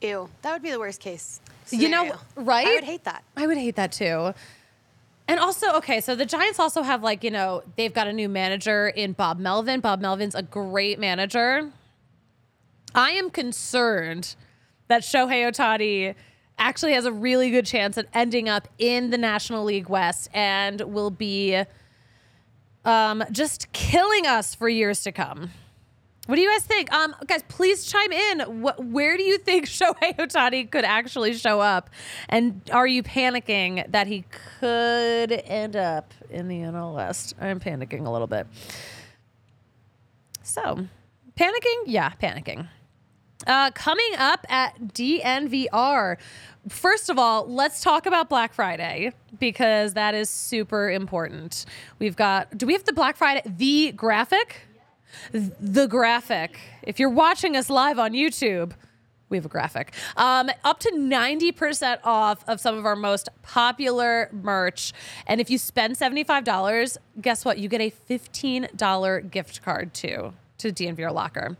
Ew, 0.00 0.28
that 0.42 0.52
would 0.52 0.62
be 0.62 0.72
the 0.72 0.80
worst 0.80 1.00
case. 1.00 1.40
You 1.70 1.88
know, 1.88 2.16
right? 2.34 2.66
I 2.66 2.74
would 2.74 2.82
hate 2.82 3.04
that. 3.04 3.22
I 3.36 3.46
would 3.46 3.56
hate 3.56 3.76
that 3.76 3.92
too. 3.92 4.34
And 5.30 5.38
also, 5.38 5.74
okay, 5.74 6.00
so 6.00 6.16
the 6.16 6.26
Giants 6.26 6.58
also 6.58 6.82
have 6.82 7.04
like, 7.04 7.22
you 7.22 7.30
know, 7.30 7.62
they've 7.76 7.94
got 7.94 8.08
a 8.08 8.12
new 8.12 8.28
manager 8.28 8.88
in 8.88 9.12
Bob 9.12 9.38
Melvin. 9.38 9.78
Bob 9.78 10.00
Melvin's 10.00 10.34
a 10.34 10.42
great 10.42 10.98
manager. 10.98 11.70
I 12.96 13.12
am 13.12 13.30
concerned 13.30 14.34
that 14.88 15.02
Shohei 15.02 15.48
Ohtani 15.48 16.16
actually 16.58 16.94
has 16.94 17.04
a 17.04 17.12
really 17.12 17.52
good 17.52 17.64
chance 17.64 17.96
at 17.96 18.06
ending 18.12 18.48
up 18.48 18.66
in 18.78 19.10
the 19.10 19.18
National 19.18 19.62
League 19.62 19.88
West 19.88 20.28
and 20.34 20.80
will 20.80 21.12
be 21.12 21.62
um, 22.84 23.22
just 23.30 23.70
killing 23.70 24.26
us 24.26 24.56
for 24.56 24.68
years 24.68 25.04
to 25.04 25.12
come. 25.12 25.52
What 26.30 26.36
do 26.36 26.42
you 26.42 26.50
guys 26.52 26.62
think? 26.62 26.92
Um, 26.92 27.16
guys, 27.26 27.42
please 27.48 27.86
chime 27.86 28.12
in. 28.12 28.60
What, 28.62 28.84
where 28.84 29.16
do 29.16 29.24
you 29.24 29.36
think 29.36 29.66
Shohei 29.66 30.16
Ohtani 30.16 30.70
could 30.70 30.84
actually 30.84 31.34
show 31.34 31.58
up? 31.60 31.90
And 32.28 32.62
are 32.72 32.86
you 32.86 33.02
panicking 33.02 33.90
that 33.90 34.06
he 34.06 34.24
could 34.60 35.32
end 35.32 35.74
up 35.74 36.14
in 36.30 36.46
the 36.46 36.54
NL 36.54 36.94
West? 36.94 37.34
I'm 37.40 37.58
panicking 37.58 38.06
a 38.06 38.10
little 38.10 38.28
bit. 38.28 38.46
So, 40.44 40.86
panicking? 41.36 41.82
Yeah, 41.86 42.12
panicking. 42.22 42.68
Uh, 43.44 43.72
coming 43.72 44.12
up 44.16 44.46
at 44.48 44.80
DNVR. 44.80 46.16
First 46.68 47.10
of 47.10 47.18
all, 47.18 47.44
let's 47.48 47.82
talk 47.82 48.06
about 48.06 48.28
Black 48.28 48.54
Friday 48.54 49.12
because 49.40 49.94
that 49.94 50.14
is 50.14 50.30
super 50.30 50.92
important. 50.92 51.66
We've 51.98 52.14
got, 52.14 52.56
do 52.56 52.66
we 52.66 52.74
have 52.74 52.84
the 52.84 52.92
Black 52.92 53.16
Friday, 53.16 53.42
the 53.44 53.90
graphic? 53.90 54.68
The 55.32 55.86
graphic. 55.86 56.58
If 56.82 56.98
you're 56.98 57.10
watching 57.10 57.56
us 57.56 57.70
live 57.70 57.98
on 57.98 58.12
YouTube, 58.12 58.72
we 59.30 59.36
have 59.36 59.46
a 59.46 59.48
graphic. 59.48 59.92
Um, 60.16 60.50
up 60.64 60.80
to 60.80 60.90
90% 60.90 61.98
off 62.04 62.46
of 62.48 62.60
some 62.60 62.76
of 62.76 62.84
our 62.84 62.96
most 62.96 63.28
popular 63.42 64.28
merch. 64.32 64.92
And 65.26 65.40
if 65.40 65.48
you 65.48 65.56
spend 65.56 65.96
$75, 65.96 66.98
guess 67.20 67.44
what? 67.44 67.58
You 67.58 67.68
get 67.68 67.80
a 67.80 67.90
$15 67.90 69.30
gift 69.30 69.62
card 69.62 69.94
too 69.94 70.34
to 70.58 70.72
DNVR 70.72 71.12
Locker. 71.12 71.56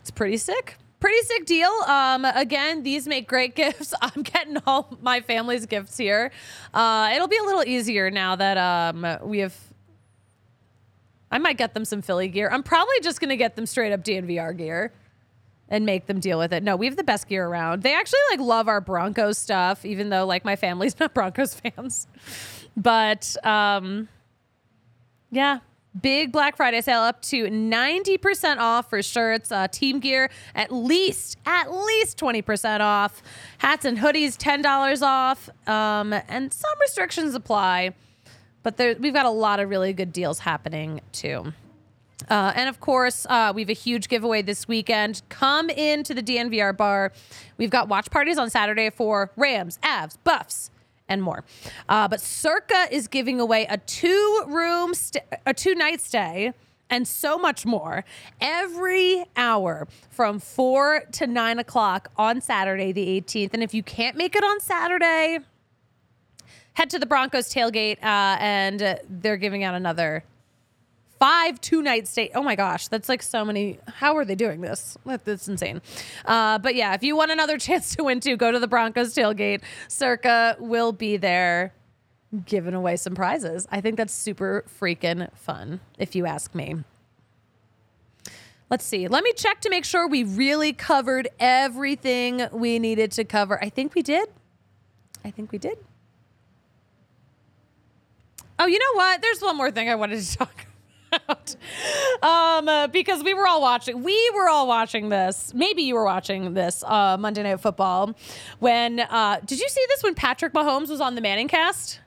It's 0.00 0.10
pretty 0.10 0.38
sick. 0.38 0.76
Pretty 1.00 1.22
sick 1.22 1.46
deal. 1.46 1.70
Um, 1.86 2.24
again, 2.24 2.82
these 2.82 3.08
make 3.08 3.26
great 3.26 3.54
gifts. 3.56 3.92
I'm 4.00 4.22
getting 4.22 4.58
all 4.66 4.96
my 5.00 5.20
family's 5.20 5.66
gifts 5.66 5.96
here. 5.96 6.30
Uh, 6.72 7.10
it'll 7.14 7.28
be 7.28 7.38
a 7.38 7.42
little 7.42 7.64
easier 7.64 8.10
now 8.10 8.36
that 8.36 8.58
um, 8.58 9.18
we 9.22 9.40
have. 9.40 9.56
I 11.30 11.38
might 11.38 11.56
get 11.56 11.74
them 11.74 11.84
some 11.84 12.02
Philly 12.02 12.28
gear. 12.28 12.48
I'm 12.50 12.62
probably 12.62 13.00
just 13.02 13.20
gonna 13.20 13.36
get 13.36 13.56
them 13.56 13.66
straight 13.66 13.92
up 13.92 14.02
DNVR 14.02 14.56
gear 14.56 14.92
and 15.68 15.86
make 15.86 16.06
them 16.06 16.18
deal 16.18 16.38
with 16.38 16.52
it. 16.52 16.62
No, 16.62 16.76
we 16.76 16.86
have 16.86 16.96
the 16.96 17.04
best 17.04 17.28
gear 17.28 17.46
around. 17.46 17.82
They 17.82 17.94
actually 17.94 18.18
like 18.30 18.40
love 18.40 18.68
our 18.68 18.80
Broncos 18.80 19.38
stuff, 19.38 19.84
even 19.84 20.10
though 20.10 20.26
like 20.26 20.44
my 20.44 20.56
family's 20.56 20.98
not 21.00 21.14
Broncos 21.14 21.54
fans. 21.54 22.08
But 22.76 23.36
um, 23.44 24.08
yeah, 25.30 25.60
big 26.00 26.32
Black 26.32 26.56
Friday 26.56 26.80
sale 26.80 27.00
up 27.00 27.22
to 27.22 27.44
90% 27.46 28.58
off 28.58 28.90
for 28.90 29.02
shirts, 29.02 29.50
uh, 29.52 29.68
team 29.68 30.00
gear, 30.00 30.30
at 30.54 30.72
least, 30.72 31.38
at 31.46 31.72
least 31.72 32.18
20% 32.18 32.80
off. 32.80 33.22
Hats 33.58 33.84
and 33.84 33.98
hoodies, 33.98 34.36
$10 34.36 35.02
off. 35.02 35.48
Um, 35.68 36.12
and 36.12 36.52
some 36.52 36.78
restrictions 36.80 37.34
apply, 37.34 37.94
but 38.62 38.76
there, 38.76 38.96
we've 38.98 39.14
got 39.14 39.26
a 39.26 39.30
lot 39.30 39.60
of 39.60 39.68
really 39.68 39.92
good 39.92 40.12
deals 40.12 40.40
happening 40.40 41.00
too. 41.12 41.52
Uh, 42.28 42.52
and 42.54 42.68
of 42.68 42.80
course, 42.80 43.26
uh, 43.28 43.52
we 43.54 43.62
have 43.62 43.70
a 43.70 43.74
huge 43.74 44.08
giveaway 44.08 44.42
this 44.42 44.68
weekend. 44.68 45.22
Come 45.28 45.70
into 45.70 46.14
the 46.14 46.22
DNVR 46.22 46.76
bar. 46.76 47.12
We've 47.56 47.70
got 47.70 47.88
watch 47.88 48.10
parties 48.10 48.38
on 48.38 48.50
Saturday 48.50 48.90
for 48.90 49.30
Rams, 49.36 49.78
Avs, 49.82 50.16
Buffs, 50.22 50.70
and 51.08 51.22
more. 51.22 51.44
Uh, 51.88 52.08
but 52.08 52.20
Circa 52.20 52.86
is 52.90 53.08
giving 53.08 53.40
away 53.40 53.66
a 53.68 53.78
two 53.78 54.44
room, 54.46 54.94
st- 54.94 55.24
a 55.46 55.54
two 55.54 55.74
night 55.74 56.00
stay. 56.00 56.52
And 56.92 57.06
so 57.06 57.38
much 57.38 57.64
more 57.64 58.04
every 58.40 59.24
hour 59.36 59.86
from 60.10 60.40
four 60.40 61.04
to 61.12 61.26
nine 61.28 61.60
o'clock 61.60 62.10
on 62.16 62.40
Saturday, 62.40 62.90
the 62.90 63.20
18th. 63.20 63.54
And 63.54 63.62
if 63.62 63.72
you 63.72 63.84
can't 63.84 64.16
make 64.16 64.34
it 64.34 64.42
on 64.42 64.58
Saturday, 64.58 65.38
head 66.80 66.88
to 66.88 66.98
the 66.98 67.04
Broncos 67.04 67.52
tailgate, 67.52 67.98
uh, 68.02 68.38
and 68.40 68.82
uh, 68.82 68.96
they're 69.06 69.36
giving 69.36 69.64
out 69.64 69.74
another 69.74 70.24
five 71.18 71.60
two 71.60 71.82
night 71.82 72.08
stay. 72.08 72.30
Oh 72.34 72.42
my 72.42 72.56
gosh, 72.56 72.88
that's 72.88 73.06
like 73.06 73.22
so 73.22 73.44
many. 73.44 73.78
How 73.86 74.16
are 74.16 74.24
they 74.24 74.34
doing 74.34 74.62
this? 74.62 74.96
That's 75.04 75.46
insane. 75.46 75.82
Uh, 76.24 76.58
but 76.58 76.74
yeah, 76.74 76.94
if 76.94 77.02
you 77.02 77.16
want 77.16 77.32
another 77.32 77.58
chance 77.68 77.94
to 77.96 78.04
win 78.04 78.20
too, 78.20 78.34
go 78.38 78.50
to 78.50 78.58
the 78.58 78.66
Broncos 78.66 79.14
tailgate. 79.14 79.60
Circa 79.88 80.56
will 80.58 80.92
be 80.92 81.18
there 81.18 81.74
giving 82.46 82.72
away 82.72 82.96
some 82.96 83.14
prizes. 83.14 83.68
I 83.70 83.82
think 83.82 83.98
that's 83.98 84.14
super 84.14 84.64
freaking 84.80 85.30
fun, 85.36 85.80
if 85.98 86.14
you 86.14 86.24
ask 86.24 86.54
me. 86.54 86.76
Let's 88.70 88.86
see. 88.86 89.06
Let 89.06 89.22
me 89.22 89.34
check 89.34 89.60
to 89.62 89.68
make 89.68 89.84
sure 89.84 90.08
we 90.08 90.24
really 90.24 90.72
covered 90.72 91.28
everything 91.38 92.46
we 92.52 92.78
needed 92.78 93.12
to 93.12 93.24
cover. 93.24 93.62
I 93.62 93.68
think 93.68 93.94
we 93.94 94.00
did. 94.00 94.30
I 95.22 95.30
think 95.30 95.52
we 95.52 95.58
did. 95.58 95.76
Oh, 98.60 98.66
you 98.66 98.78
know 98.78 98.92
what? 98.94 99.22
There's 99.22 99.40
one 99.40 99.56
more 99.56 99.70
thing 99.70 99.88
I 99.88 99.94
wanted 99.94 100.20
to 100.20 100.36
talk 100.38 100.66
about. 101.10 101.56
Um, 102.22 102.68
uh, 102.68 102.86
because 102.88 103.24
we 103.24 103.32
were 103.32 103.46
all 103.46 103.62
watching, 103.62 104.02
we 104.02 104.30
were 104.34 104.50
all 104.50 104.68
watching 104.68 105.08
this. 105.08 105.54
Maybe 105.54 105.82
you 105.82 105.94
were 105.94 106.04
watching 106.04 106.52
this 106.52 106.84
uh, 106.84 107.16
Monday 107.18 107.42
Night 107.42 107.58
Football. 107.60 108.14
When 108.58 109.00
uh, 109.00 109.40
did 109.46 109.60
you 109.60 109.68
see 109.68 109.82
this? 109.88 110.02
When 110.02 110.14
Patrick 110.14 110.52
Mahomes 110.52 110.88
was 110.90 111.00
on 111.00 111.14
the 111.14 111.22
Manning 111.22 111.48
cast? 111.48 112.00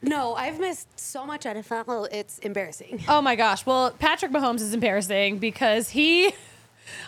No, 0.00 0.36
I've 0.36 0.60
missed 0.60 0.86
so 0.98 1.26
much 1.26 1.42
NFL. 1.42 2.06
It's 2.12 2.38
embarrassing. 2.38 3.02
Oh 3.08 3.20
my 3.20 3.34
gosh. 3.34 3.66
Well, 3.66 3.90
Patrick 3.90 4.30
Mahomes 4.30 4.60
is 4.60 4.72
embarrassing 4.74 5.38
because 5.38 5.90
he. 5.90 6.32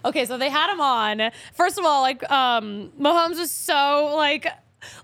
Okay, 0.04 0.24
so 0.24 0.36
they 0.36 0.50
had 0.50 0.72
him 0.72 0.80
on. 0.80 1.30
First 1.52 1.78
of 1.78 1.84
all, 1.84 2.02
like 2.02 2.28
um, 2.32 2.90
Mahomes 2.98 3.38
was 3.38 3.52
so 3.52 4.12
like 4.16 4.44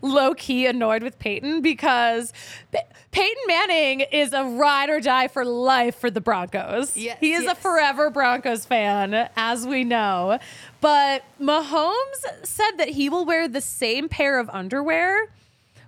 low 0.02 0.34
key 0.34 0.66
annoyed 0.66 1.02
with 1.02 1.18
Peyton 1.18 1.60
because 1.62 2.32
P- 2.72 2.78
Peyton 3.10 3.42
Manning 3.46 4.00
is 4.00 4.32
a 4.32 4.44
ride 4.44 4.90
or 4.90 5.00
die 5.00 5.28
for 5.28 5.44
life 5.44 5.96
for 5.96 6.10
the 6.10 6.20
Broncos. 6.20 6.96
Yes, 6.96 7.18
he 7.20 7.32
is 7.32 7.46
a 7.46 7.54
forever 7.54 8.10
Broncos 8.10 8.64
fan, 8.64 9.28
as 9.36 9.66
we 9.66 9.84
know. 9.84 10.38
But 10.80 11.24
Mahomes 11.40 12.24
said 12.44 12.72
that 12.78 12.90
he 12.90 13.08
will 13.08 13.24
wear 13.24 13.48
the 13.48 13.60
same 13.60 14.08
pair 14.08 14.38
of 14.38 14.48
underwear 14.50 15.28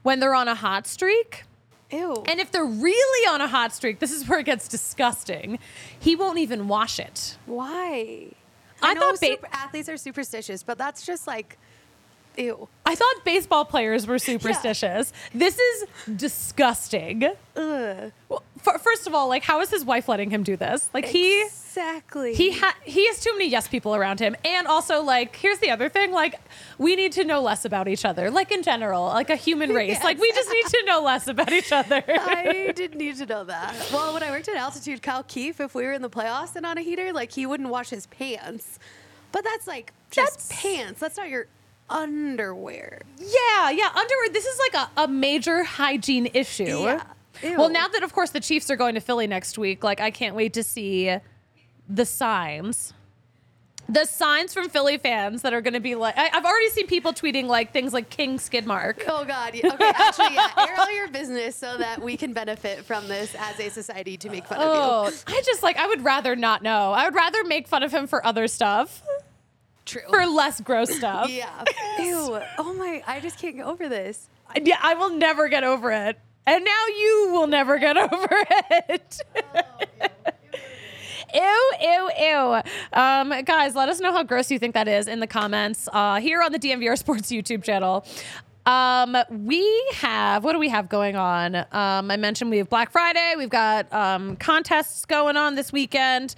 when 0.03 0.20
they're 0.20 0.35
on 0.35 0.49
a 0.49 0.55
hot 0.55 0.87
streak. 0.87 1.44
Ew. 1.91 2.24
And 2.26 2.41
if 2.41 2.51
they're 2.51 2.64
really 2.64 3.28
on 3.28 3.41
a 3.41 3.47
hot 3.47 3.72
streak, 3.72 4.01
this 4.01 4.11
is 4.12 4.28
where 4.28 4.41
it 4.41 4.47
gets 4.47 4.66
disgusting. 4.66 5.59
He 5.99 6.16
won't 6.16 6.39
even 6.39 6.66
wash 6.68 6.99
it. 6.99 7.37
why? 7.47 8.28
I 8.82 8.91
I, 8.91 8.95
know 8.95 9.01
thought 9.01 9.20
ba- 9.20 9.26
super- 9.26 9.49
athletes 9.53 9.89
are 9.89 9.97
superstitious, 9.97 10.62
but 10.62 10.76
that's 10.78 11.07
just 11.07 11.26
like 11.26 11.59
Ew. 12.37 12.68
I 12.84 12.95
thought 12.95 13.24
baseball 13.24 13.64
players 13.64 14.07
were 14.07 14.18
superstitious. 14.18 15.12
This 15.34 15.59
is 15.59 15.87
disgusting. 16.16 17.24
Ugh. 17.57 18.12
Well, 18.28 18.43
f- 18.66 18.80
first 18.82 19.07
of 19.07 19.14
all, 19.14 19.28
like, 19.28 19.43
how 19.43 19.61
is 19.61 19.70
his 19.70 19.84
wife 19.84 20.09
letting 20.09 20.30
him 20.30 20.43
do 20.43 20.57
this? 20.57 20.89
Like, 20.95 21.07
he. 21.07 21.43
Exactly. 21.43 22.32
He 22.34 22.53
ha- 22.53 22.74
he 22.84 23.07
has 23.07 23.20
too 23.20 23.32
many 23.34 23.51
yes 23.51 23.68
people 23.68 23.95
around 23.95 24.18
him, 24.18 24.34
and 24.47 24.66
also 24.66 25.03
like 25.03 25.37
here's 25.37 25.59
the 25.59 25.70
other 25.70 25.91
thing: 25.91 26.11
like 26.11 26.41
we 26.78 26.97
need 26.97 27.12
to 27.12 27.24
know 27.24 27.43
less 27.43 27.66
about 27.66 27.87
each 27.87 28.07
other, 28.07 28.30
like 28.30 28.51
in 28.51 28.62
general, 28.62 29.05
like 29.05 29.28
a 29.28 29.37
human 29.37 29.74
race. 29.74 29.91
Yes. 29.91 30.03
Like 30.05 30.18
we 30.18 30.32
just 30.32 30.49
need 30.51 30.64
to 30.68 30.82
know 30.87 31.03
less 31.03 31.28
about 31.28 31.53
each 31.53 31.72
other. 31.72 32.03
I 32.09 32.72
didn't 32.74 32.97
need 32.97 33.16
to 33.16 33.26
know 33.26 33.45
that. 33.45 33.74
Well, 33.93 34.14
when 34.14 34.22
I 34.22 34.30
worked 34.30 34.49
at 34.49 34.57
altitude, 34.57 35.03
Kyle 35.03 35.22
Keefe, 35.22 35.61
if 35.61 35.74
we 35.74 35.84
were 35.84 35.93
in 35.93 36.01
the 36.01 36.09
playoffs 36.09 36.57
and 36.57 36.64
on 36.64 36.78
a 36.78 36.80
heater, 36.80 37.12
like 37.12 37.32
he 37.32 37.45
wouldn't 37.45 37.68
wash 37.68 37.91
his 37.91 38.07
pants. 38.07 38.78
But 39.30 39.45
that's 39.45 39.66
like 39.66 39.93
just 40.11 40.49
That's- 40.49 40.62
pants. 40.62 41.01
That's 41.01 41.18
not 41.18 41.28
your 41.28 41.47
underwear. 41.91 43.01
Yeah, 43.18 43.70
yeah. 43.70 43.89
Underwear. 43.95 44.28
This 44.32 44.45
is 44.47 44.59
like 44.59 44.89
a, 44.97 45.03
a 45.03 45.09
major 45.09 45.64
hygiene 45.64 46.28
issue. 46.34 46.64
Yeah. 46.84 47.03
Well, 47.57 47.68
now 47.68 47.87
that 47.89 48.03
of 48.03 48.12
course 48.14 48.30
the 48.30 48.41
Chiefs 48.41 48.70
are 48.70 48.76
going 48.76 48.95
to 48.95 49.01
Philly 49.01 49.26
next 49.26 49.59
week, 49.59 49.84
like 49.84 50.01
I 50.01 50.11
can't 50.11 50.34
wait 50.34 50.55
to 50.55 50.62
see 50.62 51.14
the 51.89 52.05
signs. 52.07 52.93
The 53.89 54.05
signs 54.05 54.53
from 54.53 54.68
Philly 54.68 54.99
fans 54.99 55.43
that 55.43 55.55
are 55.55 55.61
going 55.61 55.74
to 55.74 55.80
be 55.80 55.95
like, 55.95 56.18
I, 56.18 56.28
I've 56.32 56.45
already 56.45 56.70
seen 56.70 56.89
people 56.89 57.12
tweeting 57.12 57.45
like 57.47 57.72
things 57.72 57.93
like 57.93 58.11
King 58.11 58.37
Skidmark. 58.39 59.05
Oh 59.07 59.24
God. 59.24 59.55
yeah. 59.55 59.68
Okay. 59.74 59.93
Actually, 59.95 60.34
yeah. 60.34 60.49
Air 60.59 60.74
all 60.80 60.91
your 60.91 61.07
business 61.09 61.55
so 61.55 61.76
that 61.76 62.03
we 62.03 62.16
can 62.16 62.32
benefit 62.32 62.84
from 62.84 63.07
this 63.07 63.37
as 63.39 63.61
a 63.61 63.68
society 63.70 64.16
to 64.16 64.28
make 64.28 64.45
fun 64.47 64.59
of 64.59 64.64
Oh, 64.66 65.09
you. 65.09 65.14
I 65.28 65.41
just 65.45 65.62
like, 65.62 65.76
I 65.76 65.87
would 65.87 66.03
rather 66.03 66.34
not 66.34 66.62
know. 66.62 66.91
I 66.93 67.05
would 67.05 67.14
rather 67.14 67.45
make 67.45 67.68
fun 67.68 67.84
of 67.84 67.93
him 67.93 68.09
for 68.09 68.26
other 68.26 68.49
stuff, 68.49 69.03
True. 69.87 70.03
for 70.11 70.26
less 70.26 70.61
gross 70.61 70.95
stuff. 70.95 71.30
yeah. 71.30 71.64
Ew. 71.99 72.39
Oh 72.59 72.74
my. 72.74 73.03
I 73.07 73.20
just 73.20 73.39
can't 73.39 73.57
get 73.57 73.66
over 73.66 73.89
this. 73.89 74.28
Yeah, 74.61 74.78
I 74.82 74.95
will 74.95 75.11
never 75.11 75.49
get 75.49 75.64
over 75.64 75.91
it. 75.93 76.18
And 76.47 76.64
now 76.64 76.87
you 76.89 77.28
will 77.32 77.47
never 77.47 77.78
get 77.78 77.97
over 78.12 78.28
it. 78.30 79.20
Ew, 81.34 81.70
ew, 81.80 82.11
ew. 82.18 82.61
Um, 82.93 83.45
guys, 83.45 83.74
let 83.74 83.89
us 83.89 84.01
know 84.01 84.12
how 84.12 84.22
gross 84.22 84.51
you 84.51 84.59
think 84.59 84.74
that 84.74 84.87
is 84.89 85.09
in 85.09 85.20
the 85.20 85.26
comments 85.26 85.89
uh, 85.93 86.20
here 86.20 86.41
on 86.43 86.53
the 86.53 86.59
DNVR 86.59 86.97
Sports 86.99 87.30
YouTube 87.30 87.64
channel. 87.64 88.07
Um, 88.64 89.16
we 89.30 89.64
have, 89.95 90.43
what 90.45 90.53
do 90.53 90.59
we 90.59 90.68
have 90.68 90.89
going 90.89 91.14
on? 91.14 91.55
Um, 91.57 92.11
I 92.11 92.16
mentioned 92.16 92.51
we 92.51 92.59
have 92.59 92.68
Black 92.68 92.91
Friday. 92.91 93.34
We've 93.37 93.49
got 93.51 93.93
um, 93.93 94.37
contests 94.37 95.05
going 95.05 95.37
on 95.37 95.55
this 95.55 95.72
weekend. 95.72 96.34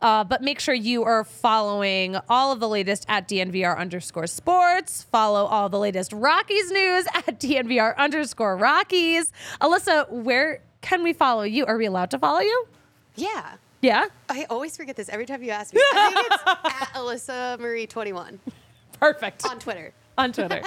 Uh, 0.00 0.22
but 0.24 0.42
make 0.42 0.60
sure 0.60 0.74
you 0.74 1.02
are 1.04 1.24
following 1.24 2.16
all 2.28 2.52
of 2.52 2.60
the 2.60 2.68
latest 2.68 3.04
at 3.08 3.26
DNVR 3.28 3.76
underscore 3.76 4.26
sports. 4.28 5.02
Follow 5.10 5.44
all 5.46 5.68
the 5.68 5.78
latest 5.78 6.12
Rockies 6.12 6.70
news 6.70 7.06
at 7.14 7.40
DNVR 7.40 7.96
underscore 7.96 8.56
Rockies. 8.56 9.32
Alyssa, 9.60 10.08
where 10.10 10.62
can 10.80 11.02
we 11.02 11.12
follow 11.12 11.42
you? 11.42 11.66
Are 11.66 11.76
we 11.76 11.86
allowed 11.86 12.10
to 12.12 12.18
follow 12.18 12.40
you? 12.40 12.66
Yeah. 13.16 13.54
Yeah. 13.80 14.06
I 14.28 14.46
always 14.50 14.76
forget 14.76 14.96
this 14.96 15.08
every 15.08 15.26
time 15.26 15.42
you 15.42 15.50
ask 15.50 15.74
me. 15.74 15.80
I 15.92 16.12
think 16.12 16.26
it's 16.32 16.42
at 16.82 16.88
Alyssa 16.94 17.58
Marie 17.58 17.86
21 17.86 18.38
Perfect. 19.00 19.44
on 19.46 19.58
Twitter. 19.58 19.92
on 20.16 20.32
Twitter. 20.32 20.62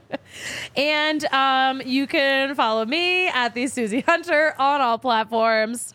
and 0.76 1.24
um, 1.26 1.82
you 1.84 2.06
can 2.06 2.54
follow 2.54 2.84
me 2.84 3.28
at 3.28 3.54
the 3.54 3.64
Suzie 3.64 4.04
Hunter 4.04 4.54
on 4.58 4.80
all 4.80 4.98
platforms. 4.98 5.92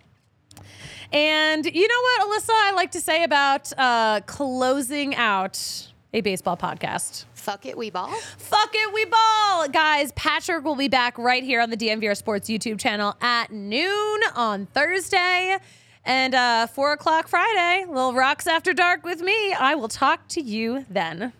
And 1.11 1.65
you 1.65 1.87
know 1.87 2.01
what, 2.01 2.41
Alyssa, 2.41 2.49
I 2.51 2.71
like 2.73 2.91
to 2.91 3.01
say 3.01 3.23
about 3.23 3.71
uh, 3.77 4.21
closing 4.21 5.15
out 5.15 5.89
a 6.13 6.21
baseball 6.21 6.57
podcast. 6.57 7.25
Fuck 7.33 7.65
it, 7.65 7.77
we 7.77 7.89
ball. 7.89 8.07
Fuck 8.37 8.71
it, 8.73 8.93
we 8.93 9.05
ball. 9.05 9.67
Guys, 9.69 10.11
Patrick 10.13 10.63
will 10.63 10.75
be 10.75 10.87
back 10.87 11.17
right 11.17 11.43
here 11.43 11.59
on 11.59 11.69
the 11.69 11.77
DNVR 11.77 12.15
Sports 12.15 12.49
YouTube 12.49 12.79
channel 12.79 13.15
at 13.21 13.51
noon 13.51 14.21
on 14.35 14.67
Thursday. 14.67 15.57
And 16.03 16.33
uh, 16.33 16.67
4 16.67 16.93
o'clock 16.93 17.27
Friday, 17.27 17.85
Little 17.87 18.13
Rocks 18.13 18.47
After 18.47 18.73
Dark 18.73 19.03
with 19.03 19.21
me. 19.21 19.53
I 19.53 19.75
will 19.75 19.87
talk 19.87 20.27
to 20.29 20.41
you 20.41 20.85
then. 20.89 21.33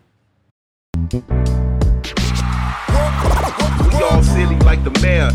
We 1.12 1.18
all 4.02 4.22
silly 4.22 4.56
like 4.60 4.82
the 4.84 4.98
mayor. 5.02 5.30